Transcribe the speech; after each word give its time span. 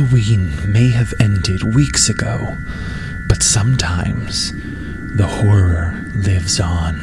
Halloween 0.00 0.72
may 0.72 0.88
have 0.88 1.12
ended 1.20 1.74
weeks 1.74 2.08
ago, 2.08 2.56
but 3.28 3.42
sometimes 3.42 4.50
the 5.18 5.26
horror 5.26 6.10
lives 6.24 6.58
on. 6.58 6.96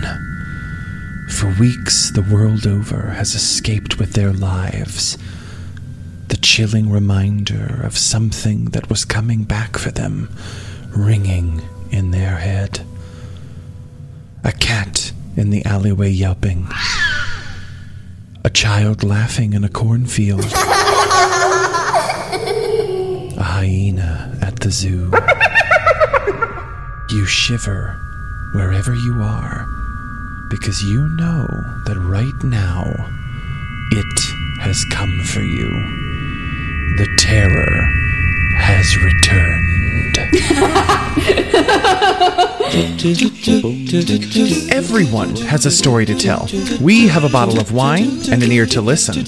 For 1.30 1.46
weeks, 1.60 2.10
the 2.10 2.24
world 2.24 2.66
over 2.66 3.12
has 3.12 3.36
escaped 3.36 4.00
with 4.00 4.14
their 4.14 4.34
lives. 4.34 5.16
The 6.30 6.38
chilling 6.38 6.90
reminder 6.90 7.82
of 7.84 7.96
something 8.00 8.72
that 8.72 8.90
was 8.90 9.06
coming 9.06 9.44
back 9.44 9.78
for 9.78 9.92
them, 9.92 10.36
ringing 10.90 11.62
in 11.92 12.10
their 12.10 12.38
head. 12.38 12.82
A 14.44 14.52
cat 14.54 15.12
in 15.36 15.52
the 15.52 15.64
alleyway 15.66 16.10
yelping. 16.10 16.68
A 18.44 18.50
child 18.50 19.04
laughing 19.04 19.54
in 19.54 19.64
a 19.64 19.70
cornfield. 19.70 20.52
Hyena 23.68 24.32
at 24.42 24.62
the 24.62 24.72
zoo. 24.72 25.12
You 27.10 27.26
shiver 27.26 27.96
wherever 28.52 28.94
you 28.94 29.22
are 29.22 29.66
because 30.50 30.84
you 30.84 31.08
know 31.08 31.48
that 31.86 31.98
right 31.98 32.36
now 32.44 32.84
it 33.92 34.60
has 34.60 34.84
come 34.92 35.22
for 35.24 35.40
you. 35.40 35.70
The 36.98 37.08
terror 37.18 37.82
has 38.58 38.98
returned. 38.98 39.77
Everyone 44.72 45.36
has 45.36 45.66
a 45.66 45.72
story 45.72 46.06
to 46.06 46.16
tell. 46.16 46.48
We 46.82 47.08
have 47.08 47.24
a 47.24 47.30
bottle 47.30 47.60
of 47.60 47.72
wine 47.72 48.10
and 48.32 48.44
an 48.44 48.52
ear 48.52 48.66
to 48.68 48.82
listen. 48.82 49.24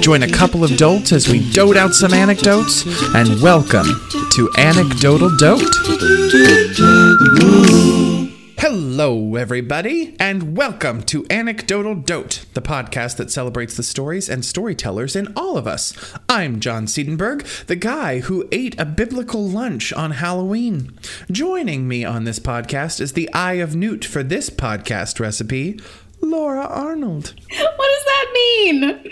Join 0.00 0.22
a 0.22 0.30
couple 0.30 0.64
of 0.64 0.76
dolts 0.76 1.12
as 1.12 1.28
we 1.28 1.50
dote 1.52 1.76
out 1.76 1.94
some 1.94 2.12
anecdotes, 2.14 2.84
and 3.14 3.40
welcome 3.42 3.86
to 4.32 4.50
Anecdotal 4.56 5.30
Dote. 5.36 5.60
Hello, 8.60 9.36
everybody, 9.36 10.14
and 10.20 10.54
welcome 10.54 11.02
to 11.04 11.24
Anecdotal 11.30 11.94
Dote, 11.94 12.44
the 12.52 12.60
podcast 12.60 13.16
that 13.16 13.30
celebrates 13.30 13.74
the 13.74 13.82
stories 13.82 14.28
and 14.28 14.44
storytellers 14.44 15.16
in 15.16 15.32
all 15.34 15.56
of 15.56 15.66
us. 15.66 15.94
I'm 16.28 16.60
John 16.60 16.84
Siedenberg, 16.84 17.66
the 17.68 17.76
guy 17.76 18.20
who 18.20 18.46
ate 18.52 18.78
a 18.78 18.84
biblical 18.84 19.48
lunch 19.48 19.94
on 19.94 20.10
Halloween. 20.10 20.92
Joining 21.30 21.88
me 21.88 22.04
on 22.04 22.24
this 22.24 22.38
podcast 22.38 23.00
is 23.00 23.14
the 23.14 23.32
Eye 23.32 23.54
of 23.54 23.74
Newt 23.74 24.04
for 24.04 24.22
this 24.22 24.50
podcast 24.50 25.18
recipe, 25.18 25.80
Laura 26.20 26.66
Arnold. 26.66 27.32
What 27.48 27.78
does 27.78 28.04
that 28.04 28.30
mean? 28.34 29.10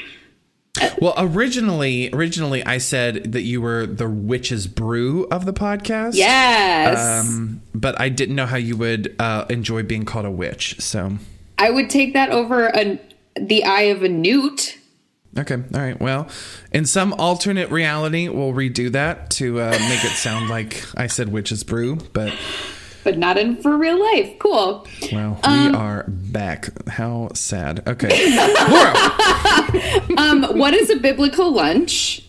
Well, 1.00 1.14
originally, 1.16 2.08
originally 2.12 2.64
I 2.64 2.78
said 2.78 3.32
that 3.32 3.42
you 3.42 3.60
were 3.60 3.86
the 3.86 4.08
witch's 4.08 4.66
brew 4.66 5.26
of 5.30 5.44
the 5.44 5.52
podcast. 5.52 6.14
Yes. 6.14 7.26
Um, 7.26 7.62
but 7.74 8.00
I 8.00 8.08
didn't 8.08 8.36
know 8.36 8.46
how 8.46 8.56
you 8.56 8.76
would 8.76 9.14
uh, 9.18 9.44
enjoy 9.48 9.82
being 9.82 10.04
called 10.04 10.24
a 10.26 10.30
witch. 10.30 10.80
So, 10.80 11.18
I 11.58 11.70
would 11.70 11.90
take 11.90 12.12
that 12.14 12.30
over 12.30 12.68
a, 12.68 13.00
the 13.36 13.64
eye 13.64 13.82
of 13.82 14.02
a 14.02 14.08
newt. 14.08 14.78
okay, 15.36 15.54
all 15.56 15.80
right. 15.80 16.00
Well, 16.00 16.28
in 16.72 16.84
some 16.84 17.12
alternate 17.14 17.70
reality, 17.70 18.28
we'll 18.28 18.52
redo 18.52 18.90
that 18.92 19.30
to 19.32 19.60
uh, 19.60 19.70
make 19.70 20.04
it 20.04 20.16
sound 20.16 20.48
like 20.48 20.84
I 20.96 21.06
said 21.08 21.30
witch's 21.30 21.64
brew. 21.64 21.96
But 22.12 22.32
but 23.08 23.16
not 23.16 23.38
in 23.38 23.56
for 23.56 23.74
real 23.78 23.98
life. 23.98 24.38
Cool. 24.38 24.86
well, 25.10 25.40
we 25.42 25.74
are 25.74 26.04
back. 26.08 26.68
How 26.86 27.30
sad. 27.32 27.88
Okay, 27.88 28.36
Laura. 28.36 28.94
Um, 30.18 30.42
what 30.58 30.74
is 30.74 30.90
a 30.90 30.96
biblical 30.96 31.50
lunch? 31.52 32.22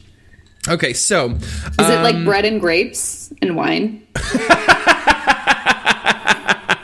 Okay, 0.70 0.94
so 0.94 1.32
Is 1.32 1.90
it 1.90 2.02
like 2.02 2.24
bread 2.24 2.46
and 2.46 2.62
grapes 2.62 3.34
and 3.42 3.56
wine? 3.58 4.08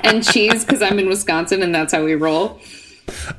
and 0.04 0.24
cheese 0.26 0.66
because 0.66 0.82
I'm 0.82 1.00
in 1.00 1.08
Wisconsin 1.08 1.62
and 1.64 1.74
that's 1.74 1.94
how 1.94 2.04
we 2.04 2.16
roll. 2.16 2.60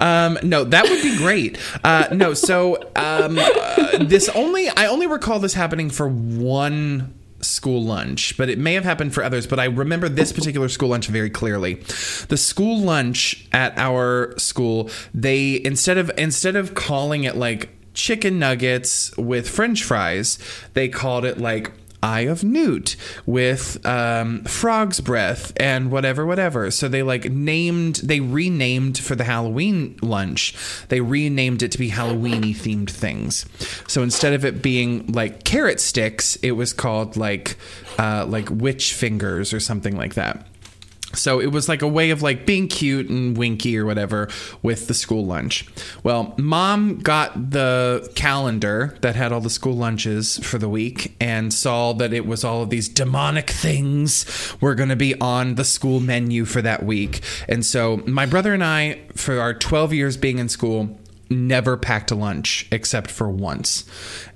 Um, 0.00 0.38
no, 0.42 0.64
that 0.64 0.84
would 0.88 1.02
be 1.02 1.18
great. 1.18 1.58
Uh, 1.84 2.08
no, 2.12 2.32
so 2.34 2.76
um, 2.96 3.38
uh, 3.38 3.98
this 4.04 4.30
only 4.30 4.68
I 4.68 4.86
only 4.86 5.06
recall 5.06 5.38
this 5.38 5.54
happening 5.54 5.90
for 5.90 6.08
one 6.08 7.12
school 7.46 7.82
lunch, 7.82 8.36
but 8.36 8.48
it 8.48 8.58
may 8.58 8.74
have 8.74 8.84
happened 8.84 9.14
for 9.14 9.22
others. 9.22 9.46
But 9.46 9.60
I 9.60 9.64
remember 9.64 10.08
this 10.08 10.32
particular 10.32 10.68
school 10.68 10.88
lunch 10.88 11.08
very 11.08 11.30
clearly. 11.30 11.74
The 12.28 12.36
school 12.36 12.78
lunch 12.78 13.46
at 13.52 13.76
our 13.78 14.34
school, 14.38 14.90
they 15.14 15.60
instead 15.64 15.98
of 15.98 16.10
instead 16.18 16.56
of 16.56 16.74
calling 16.74 17.24
it 17.24 17.36
like 17.36 17.70
chicken 17.94 18.38
nuggets 18.38 19.16
with 19.16 19.48
French 19.48 19.82
fries, 19.82 20.38
they 20.74 20.88
called 20.88 21.24
it 21.24 21.38
like 21.38 21.72
Eye 22.06 22.20
of 22.20 22.44
Newt 22.44 22.94
with 23.26 23.84
um, 23.84 24.44
frog's 24.44 25.00
breath 25.00 25.52
and 25.56 25.90
whatever, 25.90 26.24
whatever. 26.24 26.70
So 26.70 26.86
they 26.86 27.02
like 27.02 27.30
named, 27.30 27.96
they 27.96 28.20
renamed 28.20 28.96
for 28.96 29.16
the 29.16 29.24
Halloween 29.24 29.98
lunch. 30.02 30.54
They 30.88 31.00
renamed 31.00 31.64
it 31.64 31.72
to 31.72 31.78
be 31.78 31.90
Halloweeny 31.90 32.54
themed 32.54 32.90
things. 32.90 33.44
So 33.88 34.04
instead 34.04 34.34
of 34.34 34.44
it 34.44 34.62
being 34.62 35.08
like 35.08 35.42
carrot 35.42 35.80
sticks, 35.80 36.36
it 36.36 36.52
was 36.52 36.72
called 36.72 37.16
like 37.16 37.56
uh, 37.98 38.24
like 38.26 38.48
witch 38.50 38.94
fingers 38.94 39.52
or 39.52 39.58
something 39.58 39.96
like 39.96 40.14
that. 40.14 40.46
So 41.16 41.40
it 41.40 41.46
was 41.46 41.68
like 41.68 41.82
a 41.82 41.88
way 41.88 42.10
of 42.10 42.22
like 42.22 42.46
being 42.46 42.68
cute 42.68 43.08
and 43.08 43.36
winky 43.36 43.78
or 43.78 43.84
whatever 43.84 44.28
with 44.62 44.86
the 44.86 44.94
school 44.94 45.24
lunch. 45.24 45.66
Well, 46.02 46.34
mom 46.38 46.98
got 46.98 47.50
the 47.50 48.10
calendar 48.14 48.96
that 49.00 49.16
had 49.16 49.32
all 49.32 49.40
the 49.40 49.50
school 49.50 49.74
lunches 49.74 50.38
for 50.38 50.58
the 50.58 50.68
week 50.68 51.16
and 51.20 51.52
saw 51.52 51.92
that 51.94 52.12
it 52.12 52.26
was 52.26 52.44
all 52.44 52.62
of 52.62 52.70
these 52.70 52.88
demonic 52.88 53.50
things 53.50 54.56
were 54.60 54.74
going 54.74 54.88
to 54.88 54.96
be 54.96 55.18
on 55.20 55.54
the 55.54 55.64
school 55.64 56.00
menu 56.00 56.44
for 56.44 56.62
that 56.62 56.84
week. 56.84 57.20
And 57.48 57.64
so 57.64 58.02
my 58.06 58.26
brother 58.26 58.54
and 58.54 58.64
I, 58.64 59.00
for 59.14 59.40
our 59.40 59.54
12 59.54 59.92
years 59.92 60.16
being 60.16 60.38
in 60.38 60.48
school, 60.48 60.98
never 61.28 61.76
packed 61.76 62.10
a 62.10 62.14
lunch 62.14 62.68
except 62.70 63.10
for 63.10 63.28
once. 63.28 63.84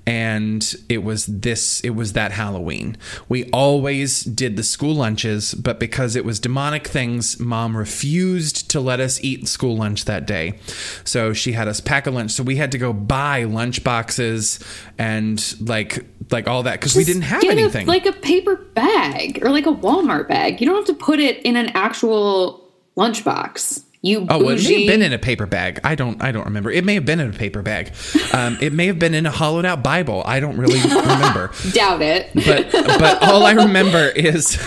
And 0.05 0.75
it 0.89 1.03
was 1.03 1.25
this 1.27 1.79
it 1.81 1.91
was 1.91 2.13
that 2.13 2.31
halloween. 2.31 2.97
We 3.29 3.45
always 3.51 4.23
did 4.23 4.55
the 4.57 4.63
school 4.63 4.95
lunches 4.95 5.53
but 5.53 5.79
because 5.79 6.15
it 6.15 6.25
was 6.25 6.39
demonic 6.39 6.87
things 6.87 7.39
mom 7.39 7.77
refused 7.77 8.69
to 8.71 8.79
let 8.79 8.99
us 8.99 9.23
eat 9.23 9.47
school 9.47 9.77
lunch 9.77 10.05
that 10.05 10.25
day. 10.25 10.59
So 11.03 11.33
she 11.33 11.51
had 11.53 11.67
us 11.67 11.79
pack 11.79 12.07
a 12.07 12.11
lunch. 12.11 12.31
So 12.31 12.43
we 12.43 12.55
had 12.55 12.71
to 12.71 12.77
go 12.77 12.91
buy 12.93 13.43
lunch 13.43 13.83
boxes 13.83 14.59
and 14.97 15.41
like 15.61 16.03
like 16.31 16.47
all 16.47 16.63
that 16.63 16.79
because 16.79 16.95
we 16.95 17.03
didn't 17.03 17.21
have 17.23 17.41
Get 17.41 17.57
a- 17.57 17.61
anything. 17.61 17.85
like 17.87 18.05
a 18.05 18.11
paper 18.13 18.55
bag 18.55 19.39
or 19.43 19.49
like 19.51 19.67
a 19.67 19.73
Walmart 19.73 20.27
bag. 20.27 20.59
You 20.59 20.67
don't 20.67 20.75
have 20.77 20.85
to 20.97 21.03
put 21.05 21.19
it 21.19 21.37
in 21.43 21.55
an 21.55 21.69
actual 21.75 22.67
lunchbox. 22.97 23.83
You 24.03 24.25
Oh, 24.29 24.39
well, 24.39 24.57
it 24.57 24.63
may 24.63 24.85
have 24.85 24.87
been 24.87 25.03
in 25.03 25.13
a 25.13 25.19
paper 25.19 25.45
bag. 25.45 25.79
I 25.83 25.93
don't. 25.93 26.19
I 26.23 26.31
don't 26.31 26.45
remember. 26.45 26.71
It 26.71 26.83
may 26.83 26.95
have 26.95 27.05
been 27.05 27.19
in 27.19 27.29
a 27.29 27.33
paper 27.33 27.61
bag. 27.61 27.93
Um, 28.33 28.57
it 28.59 28.73
may 28.73 28.87
have 28.87 28.97
been 28.97 29.13
in 29.13 29.27
a 29.27 29.31
hollowed 29.31 29.63
out 29.63 29.83
Bible. 29.83 30.23
I 30.25 30.39
don't 30.39 30.57
really 30.57 30.79
remember. 30.81 31.51
doubt 31.71 32.01
it. 32.01 32.31
but 32.33 32.71
but 32.71 33.21
all 33.21 33.43
I 33.43 33.51
remember 33.51 34.07
is 34.07 34.57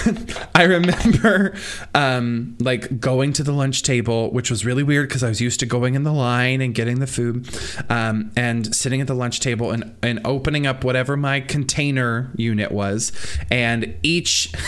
I 0.54 0.62
remember 0.62 1.56
um, 1.96 2.56
like 2.60 3.00
going 3.00 3.32
to 3.32 3.42
the 3.42 3.50
lunch 3.50 3.82
table, 3.82 4.30
which 4.32 4.52
was 4.52 4.64
really 4.64 4.84
weird 4.84 5.08
because 5.08 5.24
I 5.24 5.28
was 5.30 5.40
used 5.40 5.58
to 5.60 5.66
going 5.66 5.96
in 5.96 6.04
the 6.04 6.12
line 6.12 6.60
and 6.60 6.72
getting 6.72 7.00
the 7.00 7.08
food, 7.08 7.48
um, 7.90 8.30
and 8.36 8.72
sitting 8.72 9.00
at 9.00 9.08
the 9.08 9.14
lunch 9.14 9.40
table 9.40 9.72
and 9.72 9.96
and 10.00 10.20
opening 10.24 10.64
up 10.64 10.84
whatever 10.84 11.16
my 11.16 11.40
container 11.40 12.30
unit 12.36 12.70
was, 12.70 13.10
and 13.50 13.96
each. 14.04 14.52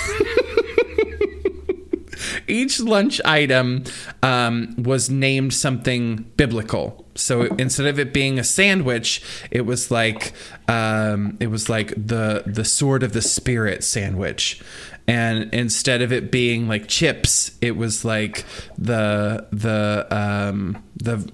Each 2.46 2.80
lunch 2.80 3.20
item 3.24 3.84
um, 4.22 4.74
was 4.78 5.10
named 5.10 5.54
something 5.54 6.30
biblical. 6.36 7.04
So 7.14 7.42
instead 7.56 7.86
of 7.86 7.98
it 7.98 8.12
being 8.12 8.38
a 8.38 8.44
sandwich, 8.44 9.22
it 9.50 9.62
was 9.62 9.90
like 9.90 10.32
um, 10.68 11.36
it 11.40 11.48
was 11.48 11.68
like 11.68 11.90
the 11.90 12.42
the 12.46 12.64
sword 12.64 13.02
of 13.02 13.12
the 13.12 13.22
spirit 13.22 13.84
sandwich, 13.84 14.60
and 15.06 15.52
instead 15.54 16.02
of 16.02 16.12
it 16.12 16.30
being 16.30 16.68
like 16.68 16.88
chips, 16.88 17.56
it 17.60 17.76
was 17.76 18.04
like 18.04 18.44
the 18.76 19.46
the 19.50 20.06
um, 20.10 20.82
the 20.96 21.30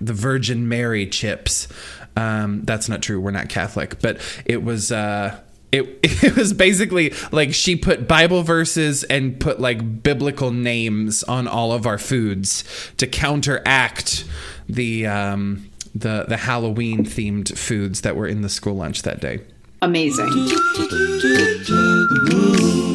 the 0.00 0.12
Virgin 0.14 0.68
Mary 0.68 1.06
chips. 1.06 1.68
Um, 2.16 2.62
that's 2.62 2.88
not 2.88 3.02
true. 3.02 3.20
We're 3.20 3.32
not 3.32 3.48
Catholic, 3.48 4.00
but 4.00 4.20
it 4.46 4.62
was. 4.62 4.90
Uh, 4.90 5.38
it, 5.74 5.98
it 6.22 6.36
was 6.36 6.52
basically 6.52 7.12
like 7.32 7.52
she 7.52 7.76
put 7.76 8.06
Bible 8.06 8.42
verses 8.42 9.04
and 9.04 9.38
put 9.38 9.60
like 9.60 10.02
biblical 10.02 10.50
names 10.50 11.22
on 11.24 11.48
all 11.48 11.72
of 11.72 11.86
our 11.86 11.98
foods 11.98 12.64
to 12.96 13.06
counteract 13.06 14.24
the 14.68 15.06
um, 15.06 15.68
the 15.94 16.24
the 16.28 16.36
Halloween 16.36 17.04
themed 17.04 17.56
foods 17.56 18.02
that 18.02 18.16
were 18.16 18.26
in 18.26 18.42
the 18.42 18.48
school 18.48 18.74
lunch 18.74 19.02
that 19.02 19.20
day. 19.20 19.40
Amazing. 19.82 20.30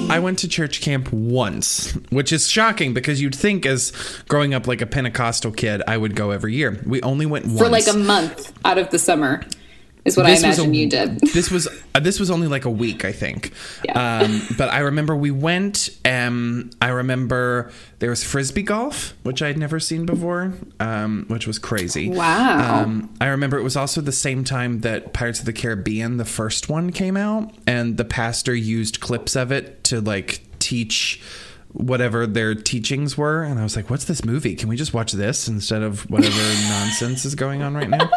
I 0.09 0.17
went 0.19 0.39
to 0.39 0.47
church 0.47 0.81
camp 0.81 1.13
once, 1.13 1.91
which 2.09 2.33
is 2.33 2.47
shocking 2.47 2.95
because 2.95 3.21
you'd 3.21 3.35
think, 3.35 3.63
as 3.67 3.93
growing 4.27 4.55
up 4.55 4.65
like 4.65 4.81
a 4.81 4.87
Pentecostal 4.87 5.51
kid, 5.51 5.83
I 5.87 5.97
would 5.97 6.15
go 6.15 6.31
every 6.31 6.55
year. 6.55 6.81
We 6.87 6.99
only 7.03 7.27
went 7.27 7.45
once 7.45 7.59
For 7.59 7.69
like 7.69 7.87
a 7.87 7.93
month 7.93 8.51
out 8.65 8.79
of 8.79 8.89
the 8.89 8.97
summer. 8.97 9.45
Is 10.05 10.15
what 10.15 10.25
I 10.25 10.31
imagine 10.31 10.73
you 10.73 10.87
did. 10.87 11.19
This 11.19 11.51
was 11.51 11.67
uh, 11.93 11.99
this 11.99 12.19
was 12.19 12.31
only 12.31 12.47
like 12.47 12.65
a 12.65 12.69
week, 12.69 13.03
I 13.03 13.11
think. 13.11 13.51
Yeah. 13.83 14.21
Um, 14.23 14.41
but 14.57 14.69
I 14.69 14.79
remember 14.79 15.15
we 15.15 15.31
went. 15.31 15.89
Um, 16.05 16.69
I 16.81 16.89
remember 16.89 17.71
there 17.99 18.09
was 18.09 18.23
frisbee 18.23 18.63
golf, 18.63 19.13
which 19.23 19.41
I 19.41 19.47
had 19.47 19.57
never 19.57 19.79
seen 19.79 20.05
before, 20.05 20.53
um, 20.79 21.25
which 21.27 21.47
was 21.47 21.59
crazy. 21.59 22.09
Wow. 22.09 22.83
Um, 22.83 23.13
I 23.19 23.27
remember 23.27 23.57
it 23.57 23.63
was 23.63 23.75
also 23.75 23.99
the 24.01 24.11
same 24.11 24.43
time 24.43 24.81
that 24.81 25.13
Pirates 25.13 25.39
of 25.39 25.45
the 25.45 25.53
Caribbean, 25.53 26.17
the 26.17 26.25
first 26.25 26.69
one, 26.69 26.91
came 26.91 27.17
out, 27.17 27.53
and 27.67 27.97
the 27.97 28.05
pastor 28.05 28.55
used 28.55 28.99
clips 29.01 29.35
of 29.35 29.51
it 29.51 29.83
to 29.85 29.99
like 29.99 30.41
teach 30.59 31.21
whatever 31.73 32.25
their 32.25 32.55
teachings 32.55 33.15
were 33.15 33.43
and 33.43 33.59
i 33.59 33.63
was 33.63 33.75
like 33.75 33.89
what's 33.89 34.05
this 34.05 34.25
movie? 34.25 34.55
Can 34.55 34.69
we 34.69 34.75
just 34.75 34.93
watch 34.93 35.11
this 35.11 35.47
instead 35.47 35.83
of 35.83 36.09
whatever 36.09 36.35
nonsense 36.69 37.25
is 37.25 37.35
going 37.35 37.61
on 37.61 37.75
right 37.75 37.89
now? 37.89 38.09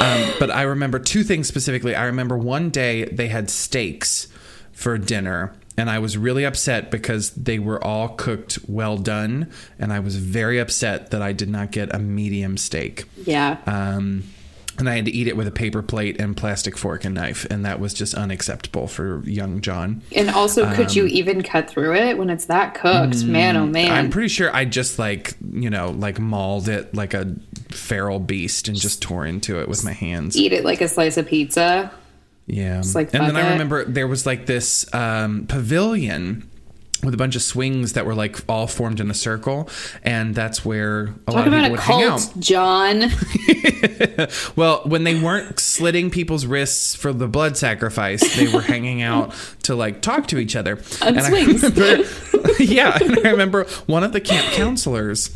Um, 0.00 0.32
but 0.38 0.50
i 0.50 0.62
remember 0.62 0.98
two 0.98 1.22
things 1.22 1.46
specifically. 1.46 1.94
I 1.94 2.06
remember 2.06 2.38
one 2.38 2.70
day 2.70 3.04
they 3.04 3.28
had 3.28 3.50
steaks 3.50 4.28
for 4.72 4.98
dinner 4.98 5.52
and 5.78 5.90
i 5.90 5.98
was 5.98 6.16
really 6.18 6.44
upset 6.44 6.90
because 6.90 7.30
they 7.30 7.58
were 7.58 7.82
all 7.82 8.08
cooked 8.10 8.58
well 8.68 8.96
done 8.98 9.50
and 9.78 9.92
i 9.92 9.98
was 10.00 10.16
very 10.16 10.58
upset 10.58 11.10
that 11.10 11.22
i 11.22 11.32
did 11.32 11.48
not 11.48 11.70
get 11.70 11.94
a 11.94 11.98
medium 11.98 12.56
steak. 12.56 13.04
Yeah. 13.24 13.58
um, 13.66 14.24
and 14.78 14.88
I 14.88 14.96
had 14.96 15.04
to 15.06 15.10
eat 15.10 15.26
it 15.26 15.36
with 15.36 15.46
a 15.46 15.52
paper 15.52 15.82
plate 15.82 16.20
and 16.20 16.36
plastic 16.36 16.76
fork 16.76 17.04
and 17.04 17.14
knife, 17.14 17.46
and 17.50 17.64
that 17.64 17.80
was 17.80 17.94
just 17.94 18.14
unacceptable 18.14 18.86
for 18.86 19.22
young 19.24 19.60
John. 19.60 20.02
and 20.14 20.30
also, 20.30 20.72
could 20.74 20.94
you 20.94 21.06
even 21.06 21.42
cut 21.42 21.68
through 21.68 21.94
it 21.94 22.18
when 22.18 22.30
it's 22.30 22.46
that 22.46 22.74
cooked? 22.74 23.24
man, 23.24 23.56
oh 23.56 23.66
man. 23.66 23.86
Um, 23.86 23.92
mm, 23.92 23.98
I'm 23.98 24.10
pretty 24.10 24.28
sure 24.28 24.54
I 24.54 24.64
just 24.64 24.98
like 24.98 25.34
you 25.52 25.70
know 25.70 25.90
like 25.90 26.18
mauled 26.18 26.68
it 26.68 26.94
like 26.94 27.14
a 27.14 27.34
feral 27.70 28.18
beast 28.18 28.68
and 28.68 28.76
just 28.76 29.02
tore 29.02 29.26
into 29.26 29.60
it 29.60 29.68
with 29.68 29.84
my 29.84 29.92
hands. 29.92 30.36
Eat 30.36 30.52
it 30.52 30.64
like 30.64 30.80
a 30.80 30.88
slice 30.88 31.16
of 31.16 31.26
pizza. 31.26 31.92
Yeah, 32.46 32.82
like, 32.94 33.12
and 33.12 33.24
then 33.24 33.34
fuck 33.34 33.44
I 33.44 33.52
remember 33.52 33.84
there 33.84 34.06
was 34.06 34.24
like 34.24 34.46
this 34.46 34.92
um, 34.94 35.46
pavilion 35.46 36.48
with 37.02 37.14
a 37.14 37.16
bunch 37.16 37.36
of 37.36 37.42
swings 37.42 37.92
that 37.92 38.06
were 38.06 38.14
like 38.14 38.38
all 38.48 38.66
formed 38.66 39.00
in 39.00 39.10
a 39.10 39.14
circle, 39.14 39.68
and 40.02 40.34
that's 40.34 40.64
where 40.64 41.14
a 41.26 41.32
lot 41.32 41.44
Talk 41.44 41.46
of 41.46 41.52
about 41.52 41.56
people 41.56 41.66
a 41.66 41.70
would 41.70 41.80
hang 41.80 42.02
out. 42.02 42.20
cult, 42.20 42.40
John. 42.40 43.10
Well, 44.56 44.82
when 44.86 45.04
they 45.04 45.20
weren't 45.20 45.60
slitting 45.60 46.10
people's 46.10 46.46
wrists 46.46 46.94
for 46.94 47.12
the 47.12 47.28
blood 47.28 47.56
sacrifice, 47.56 48.36
they 48.36 48.48
were 48.52 48.62
hanging 48.62 49.02
out 49.02 49.34
to 49.64 49.74
like 49.74 50.00
talk 50.00 50.26
to 50.28 50.38
each 50.38 50.56
other. 50.56 50.78
On 51.02 51.16
and 51.16 51.22
swings. 51.22 51.62
I 51.64 51.68
remember, 51.68 52.08
yeah, 52.58 52.98
and 53.00 53.18
I 53.26 53.30
remember 53.30 53.64
one 53.86 54.02
of 54.04 54.12
the 54.12 54.20
camp 54.20 54.52
counselors 54.54 55.30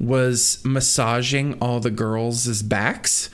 was 0.00 0.58
massaging 0.64 1.56
all 1.60 1.78
the 1.80 1.90
girls' 1.90 2.62
backs 2.62 3.30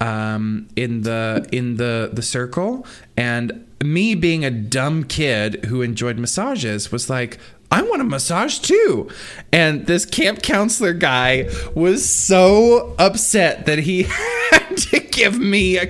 um, 0.00 0.66
in 0.76 1.02
the 1.02 1.46
in 1.52 1.76
the 1.76 2.10
the 2.12 2.22
circle, 2.22 2.86
and 3.16 3.66
me 3.82 4.14
being 4.14 4.44
a 4.44 4.50
dumb 4.50 5.04
kid 5.04 5.64
who 5.66 5.82
enjoyed 5.82 6.18
massages 6.18 6.90
was 6.92 7.08
like. 7.10 7.38
I 7.72 7.82
want 7.82 8.02
a 8.02 8.04
massage 8.04 8.58
too. 8.58 9.08
And 9.52 9.86
this 9.86 10.04
camp 10.04 10.42
counselor 10.42 10.92
guy 10.92 11.48
was 11.72 12.04
so 12.04 12.96
upset 12.98 13.66
that 13.66 13.78
he 13.78 14.02
had 14.08 14.76
to 14.76 14.98
give 14.98 15.38
me 15.38 15.78
a, 15.78 15.86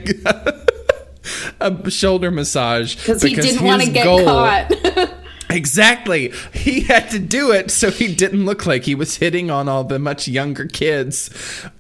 a 1.62 1.90
shoulder 1.90 2.30
massage 2.30 2.96
Because 2.96 3.22
he 3.22 3.34
didn't 3.34 3.64
want 3.64 3.80
to 3.80 3.90
get 3.90 4.04
goal- 4.04 4.24
caught. 4.26 4.70
Exactly. 5.50 6.32
He 6.54 6.82
had 6.82 7.10
to 7.10 7.18
do 7.18 7.52
it 7.52 7.70
so 7.70 7.90
he 7.90 8.14
didn't 8.14 8.46
look 8.46 8.66
like 8.66 8.84
he 8.84 8.94
was 8.94 9.16
hitting 9.16 9.50
on 9.50 9.68
all 9.68 9.84
the 9.84 9.98
much 9.98 10.28
younger 10.28 10.66
kids. 10.66 11.30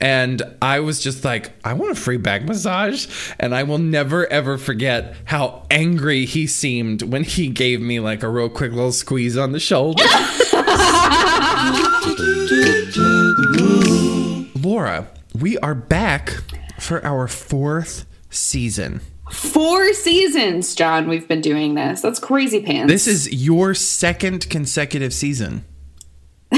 And 0.00 0.42
I 0.60 0.80
was 0.80 1.00
just 1.00 1.24
like, 1.24 1.52
I 1.64 1.74
want 1.74 1.92
a 1.92 1.94
free 1.94 2.16
back 2.16 2.42
massage. 2.42 3.06
And 3.38 3.54
I 3.54 3.62
will 3.62 3.78
never 3.78 4.26
ever 4.26 4.58
forget 4.58 5.16
how 5.24 5.66
angry 5.70 6.24
he 6.24 6.46
seemed 6.46 7.02
when 7.02 7.24
he 7.24 7.48
gave 7.48 7.80
me 7.80 8.00
like 8.00 8.22
a 8.22 8.28
real 8.28 8.48
quick 8.48 8.72
little 8.72 8.92
squeeze 8.92 9.36
on 9.36 9.52
the 9.52 9.60
shoulder. 9.60 10.04
Laura, 14.62 15.08
we 15.38 15.58
are 15.58 15.74
back 15.74 16.42
for 16.78 17.04
our 17.04 17.28
fourth 17.28 18.06
season. 18.30 19.00
Four 19.30 19.92
seasons, 19.94 20.74
John, 20.74 21.08
we've 21.08 21.28
been 21.28 21.40
doing 21.40 21.74
this. 21.74 22.00
That's 22.00 22.18
crazy 22.18 22.62
pants. 22.62 22.92
This 22.92 23.06
is 23.06 23.32
your 23.32 23.74
second 23.74 24.50
consecutive 24.50 25.12
season. 25.14 25.64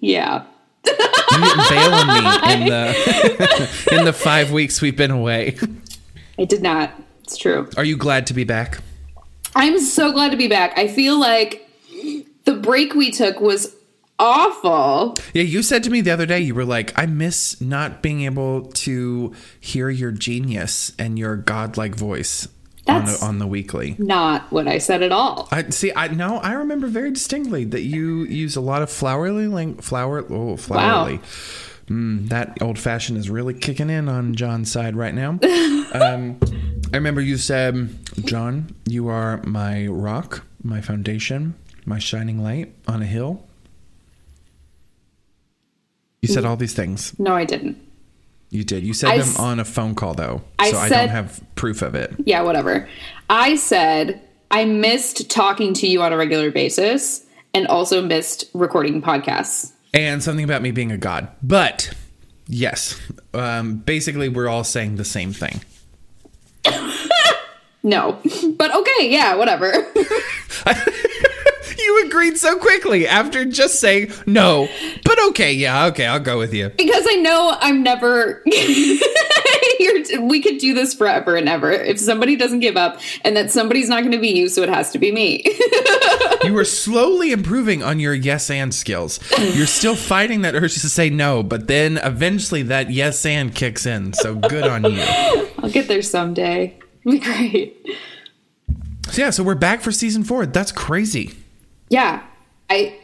yeah. 0.00 0.44
You 0.84 1.38
didn't 1.42 1.68
bail 1.68 1.92
on 1.92 2.06
me 2.08 2.14
in 2.52 2.66
the 2.68 3.88
in 3.92 4.04
the 4.04 4.12
five 4.12 4.50
weeks 4.52 4.80
we've 4.80 4.96
been 4.96 5.10
away. 5.10 5.56
I 6.38 6.44
did 6.44 6.62
not. 6.62 6.92
It's 7.22 7.36
true. 7.36 7.68
Are 7.76 7.84
you 7.84 7.96
glad 7.96 8.26
to 8.28 8.34
be 8.34 8.44
back? 8.44 8.78
I'm 9.54 9.78
so 9.80 10.12
glad 10.12 10.30
to 10.32 10.36
be 10.36 10.48
back. 10.48 10.76
I 10.78 10.88
feel 10.88 11.18
like 11.18 11.68
the 12.44 12.54
break 12.54 12.94
we 12.94 13.10
took 13.10 13.40
was 13.40 13.74
awful. 14.18 15.14
Yeah, 15.34 15.42
you 15.42 15.62
said 15.62 15.82
to 15.84 15.90
me 15.90 16.00
the 16.00 16.10
other 16.10 16.26
day, 16.26 16.40
you 16.40 16.54
were 16.54 16.64
like, 16.64 16.98
I 16.98 17.06
miss 17.06 17.60
not 17.60 18.02
being 18.02 18.22
able 18.22 18.62
to 18.66 19.32
hear 19.60 19.88
your 19.90 20.10
genius 20.12 20.92
and 20.98 21.18
your 21.18 21.36
godlike 21.36 21.94
voice 21.94 22.48
on, 22.86 23.04
That's- 23.04 23.22
on 23.22 23.38
the 23.38 23.46
weekly. 23.46 23.96
Not 23.98 24.50
what 24.52 24.68
I 24.68 24.78
said 24.78 25.02
at 25.02 25.12
all. 25.12 25.48
I 25.50 25.68
see. 25.70 25.92
I 25.94 26.08
no. 26.08 26.38
I 26.38 26.52
remember 26.52 26.86
very 26.86 27.10
distinctly 27.10 27.64
that 27.64 27.82
you 27.82 28.24
use 28.24 28.56
a 28.56 28.60
lot 28.60 28.82
of 28.82 28.90
flowery 28.90 29.74
flower. 29.80 30.24
Oh, 30.32 30.56
flowery. 30.56 31.20
Mm, 31.88 32.28
that 32.30 32.58
old 32.60 32.78
fashioned 32.78 33.16
is 33.16 33.30
really 33.30 33.54
kicking 33.54 33.90
in 33.90 34.08
on 34.08 34.34
John's 34.34 34.70
side 34.72 34.96
right 34.96 35.14
now. 35.14 35.30
um, 35.92 36.38
I 36.92 36.96
remember 36.96 37.20
you 37.20 37.36
said, 37.36 37.88
"John, 38.24 38.74
you 38.86 39.08
are 39.08 39.40
my 39.44 39.86
rock, 39.86 40.44
my 40.62 40.80
foundation, 40.80 41.54
my 41.84 41.98
shining 41.98 42.42
light 42.42 42.74
on 42.88 43.02
a 43.02 43.06
hill." 43.06 43.44
You 46.28 46.34
said 46.34 46.44
all 46.44 46.56
these 46.56 46.74
things. 46.74 47.18
No, 47.18 47.34
I 47.34 47.44
didn't. 47.44 47.78
You 48.50 48.62
did. 48.64 48.84
You 48.84 48.94
said 48.94 49.10
I 49.10 49.18
them 49.18 49.28
s- 49.28 49.38
on 49.38 49.58
a 49.60 49.64
phone 49.64 49.94
call 49.94 50.14
though, 50.14 50.42
I 50.58 50.70
so 50.70 50.78
I 50.78 50.88
don't 50.88 51.08
have 51.08 51.40
proof 51.56 51.82
of 51.82 51.94
it. 51.94 52.14
Yeah, 52.24 52.42
whatever. 52.42 52.88
I 53.28 53.56
said 53.56 54.22
I 54.50 54.64
missed 54.64 55.28
talking 55.30 55.74
to 55.74 55.86
you 55.88 56.02
on 56.02 56.12
a 56.12 56.16
regular 56.16 56.50
basis 56.50 57.24
and 57.54 57.66
also 57.66 58.02
missed 58.02 58.44
recording 58.54 59.02
podcasts. 59.02 59.72
and 59.94 60.22
something 60.22 60.44
about 60.44 60.62
me 60.62 60.70
being 60.70 60.92
a 60.92 60.98
god. 60.98 61.28
But 61.42 61.90
yes, 62.46 63.00
um, 63.34 63.76
basically, 63.78 64.28
we're 64.28 64.48
all 64.48 64.62
saying 64.64 64.96
the 64.96 65.04
same 65.04 65.32
thing. 65.32 65.60
No. 67.82 68.18
But 68.58 68.74
okay, 68.74 69.10
yeah, 69.12 69.36
whatever. 69.36 69.72
You 71.86 72.04
agreed 72.06 72.36
so 72.36 72.58
quickly 72.58 73.06
after 73.06 73.44
just 73.44 73.78
saying 73.78 74.10
no, 74.26 74.68
but 75.04 75.22
okay, 75.28 75.52
yeah, 75.52 75.86
okay, 75.86 76.04
I'll 76.04 76.18
go 76.18 76.36
with 76.36 76.52
you. 76.52 76.70
because 76.70 77.06
I 77.08 77.14
know 77.14 77.56
I'm 77.60 77.84
never 77.84 78.42
You're, 79.78 80.22
we 80.22 80.40
could 80.42 80.58
do 80.58 80.74
this 80.74 80.94
forever 80.94 81.36
and 81.36 81.48
ever 81.48 81.70
if 81.70 82.00
somebody 82.00 82.34
doesn't 82.34 82.58
give 82.58 82.76
up 82.76 82.98
and 83.24 83.36
that 83.36 83.52
somebody's 83.52 83.88
not 83.88 84.00
going 84.00 84.10
to 84.12 84.18
be 84.18 84.30
you 84.30 84.48
so 84.48 84.62
it 84.62 84.68
has 84.68 84.90
to 84.92 84.98
be 84.98 85.12
me. 85.12 85.44
You 86.44 86.52
were 86.52 86.64
slowly 86.64 87.32
improving 87.32 87.82
on 87.82 87.98
your 87.98 88.14
yes 88.14 88.50
and 88.50 88.72
skills. 88.72 89.18
You're 89.36 89.66
still 89.66 89.96
fighting 89.96 90.42
that 90.42 90.54
urge 90.54 90.74
to 90.74 90.88
say 90.88 91.10
no, 91.10 91.42
but 91.42 91.66
then 91.66 91.98
eventually 91.98 92.62
that 92.64 92.90
yes 92.90 93.26
and 93.26 93.52
kicks 93.52 93.84
in. 93.84 94.12
So 94.12 94.36
good 94.36 94.64
on 94.64 94.84
you. 94.84 95.02
I'll 95.58 95.70
get 95.70 95.88
there 95.88 96.02
someday. 96.02 96.78
It'll 97.04 97.12
be 97.12 97.18
great. 97.18 97.84
So 99.08 99.22
yeah, 99.22 99.30
so 99.30 99.42
we're 99.42 99.56
back 99.56 99.80
for 99.80 99.90
season 99.90 100.22
four. 100.22 100.46
That's 100.46 100.70
crazy. 100.70 101.32
Yeah. 101.88 102.22
I 102.70 102.98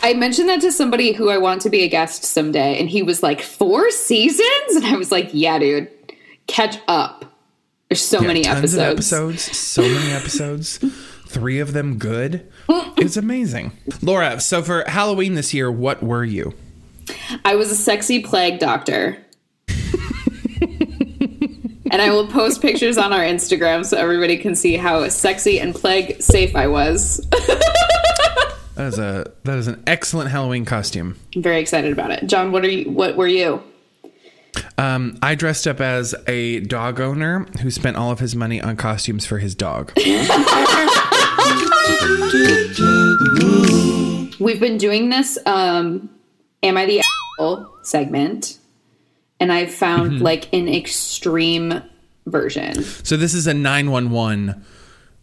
I 0.00 0.14
mentioned 0.14 0.48
that 0.48 0.60
to 0.60 0.70
somebody 0.72 1.12
who 1.12 1.28
I 1.30 1.38
want 1.38 1.62
to 1.62 1.70
be 1.70 1.82
a 1.82 1.88
guest 1.88 2.24
someday 2.24 2.78
and 2.78 2.88
he 2.88 3.02
was 3.02 3.22
like, 3.22 3.40
4 3.40 3.90
seasons? 3.90 4.76
And 4.76 4.86
I 4.86 4.96
was 4.96 5.10
like, 5.10 5.30
yeah, 5.32 5.58
dude. 5.58 5.90
Catch 6.46 6.78
up. 6.86 7.24
There's 7.88 8.00
so 8.04 8.20
Yeah, 8.20 8.26
many 8.28 8.46
episodes. 8.46 9.12
episodes, 9.12 9.56
so 9.56 9.82
many 9.82 10.12
episodes. 10.20 10.78
Three 11.26 11.58
of 11.58 11.72
them 11.72 11.98
good. 11.98 12.46
It's 12.68 13.16
amazing. 13.16 13.72
Laura, 14.02 14.40
so 14.40 14.62
for 14.62 14.84
Halloween 14.88 15.34
this 15.34 15.52
year, 15.52 15.70
what 15.70 16.02
were 16.02 16.24
you? 16.24 16.54
I 17.44 17.54
was 17.56 17.70
a 17.70 17.76
sexy 17.76 18.20
plague 18.22 18.58
doctor. 18.58 19.18
and 21.90 22.02
I 22.02 22.10
will 22.10 22.26
post 22.26 22.60
pictures 22.62 22.96
on 22.98 23.12
our 23.12 23.20
Instagram 23.22 23.84
so 23.84 23.96
everybody 23.96 24.36
can 24.36 24.54
see 24.54 24.76
how 24.76 25.08
sexy 25.08 25.58
and 25.60 25.74
plague 25.74 26.20
safe 26.22 26.54
I 26.56 26.66
was. 26.68 27.24
That 28.76 28.88
is 28.88 28.98
a 28.98 29.32
that 29.44 29.56
is 29.56 29.68
an 29.68 29.82
excellent 29.86 30.30
Halloween 30.30 30.66
costume. 30.66 31.18
I'm 31.34 31.42
very 31.42 31.60
excited 31.60 31.92
about 31.92 32.10
it. 32.10 32.26
John, 32.26 32.52
what 32.52 32.62
are 32.62 32.68
you 32.68 32.90
what 32.90 33.16
were 33.16 33.26
you? 33.26 33.62
Um, 34.76 35.18
I 35.22 35.34
dressed 35.34 35.66
up 35.66 35.80
as 35.80 36.14
a 36.26 36.60
dog 36.60 37.00
owner 37.00 37.46
who 37.62 37.70
spent 37.70 37.96
all 37.96 38.10
of 38.10 38.20
his 38.20 38.36
money 38.36 38.60
on 38.60 38.76
costumes 38.76 39.24
for 39.24 39.38
his 39.38 39.54
dog. 39.54 39.92
We've 44.38 44.60
been 44.60 44.76
doing 44.76 45.08
this 45.08 45.38
um 45.46 46.10
Am 46.62 46.76
I 46.76 46.84
the 46.84 47.00
Asshole 47.00 47.74
segment 47.82 48.58
and 49.40 49.50
I've 49.50 49.72
found 49.72 50.20
like 50.20 50.52
an 50.52 50.68
extreme 50.68 51.82
version. 52.26 52.82
So 52.82 53.16
this 53.16 53.32
is 53.32 53.46
a 53.46 53.54
911 53.54 54.62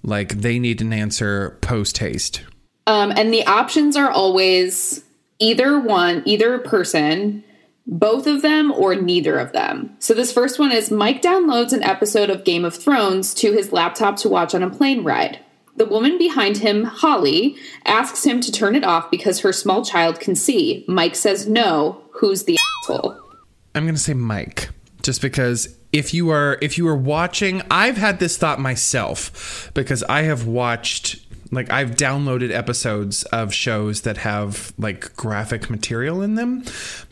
like 0.01 0.29
they 0.29 0.57
need 0.57 0.81
an 0.81 0.91
answer 0.91 1.57
post 1.61 1.99
haste. 1.99 2.41
Um, 2.85 3.11
and 3.15 3.33
the 3.33 3.45
options 3.45 3.95
are 3.95 4.09
always 4.09 5.03
either 5.39 5.79
one, 5.79 6.23
either 6.25 6.57
person, 6.59 7.43
both 7.85 8.27
of 8.27 8.41
them, 8.41 8.71
or 8.71 8.95
neither 8.95 9.37
of 9.37 9.51
them. 9.51 9.95
So 9.99 10.13
this 10.13 10.31
first 10.31 10.59
one 10.59 10.71
is 10.71 10.91
Mike 10.91 11.21
downloads 11.21 11.73
an 11.73 11.83
episode 11.83 12.29
of 12.29 12.43
Game 12.43 12.65
of 12.65 12.75
Thrones 12.75 13.33
to 13.35 13.51
his 13.51 13.71
laptop 13.71 14.17
to 14.17 14.29
watch 14.29 14.53
on 14.53 14.63
a 14.63 14.69
plane 14.69 15.03
ride. 15.03 15.39
The 15.75 15.85
woman 15.85 16.17
behind 16.17 16.57
him, 16.57 16.83
Holly, 16.83 17.55
asks 17.85 18.23
him 18.23 18.41
to 18.41 18.51
turn 18.51 18.75
it 18.75 18.83
off 18.83 19.09
because 19.09 19.39
her 19.39 19.51
small 19.51 19.83
child 19.83 20.19
can 20.19 20.35
see. 20.35 20.85
Mike 20.87 21.15
says 21.15 21.47
no. 21.47 22.01
Who's 22.11 22.43
the 22.43 22.57
asshole? 22.83 23.17
I'm 23.73 23.83
going 23.83 23.95
to 23.95 24.01
say 24.01 24.13
Mike 24.13 24.69
just 25.01 25.21
because 25.21 25.75
if 25.91 26.13
you 26.13 26.29
are 26.29 26.57
if 26.61 26.77
you 26.77 26.87
are 26.87 26.95
watching 26.95 27.61
I've 27.69 27.97
had 27.97 28.19
this 28.19 28.37
thought 28.37 28.59
myself 28.59 29.71
because 29.73 30.03
I 30.03 30.23
have 30.23 30.47
watched 30.47 31.19
like 31.53 31.71
I've 31.71 31.91
downloaded 31.91 32.51
episodes 32.51 33.23
of 33.23 33.53
shows 33.53 34.01
that 34.01 34.17
have 34.17 34.73
like 34.77 35.15
graphic 35.15 35.69
material 35.69 36.21
in 36.21 36.35
them, 36.35 36.63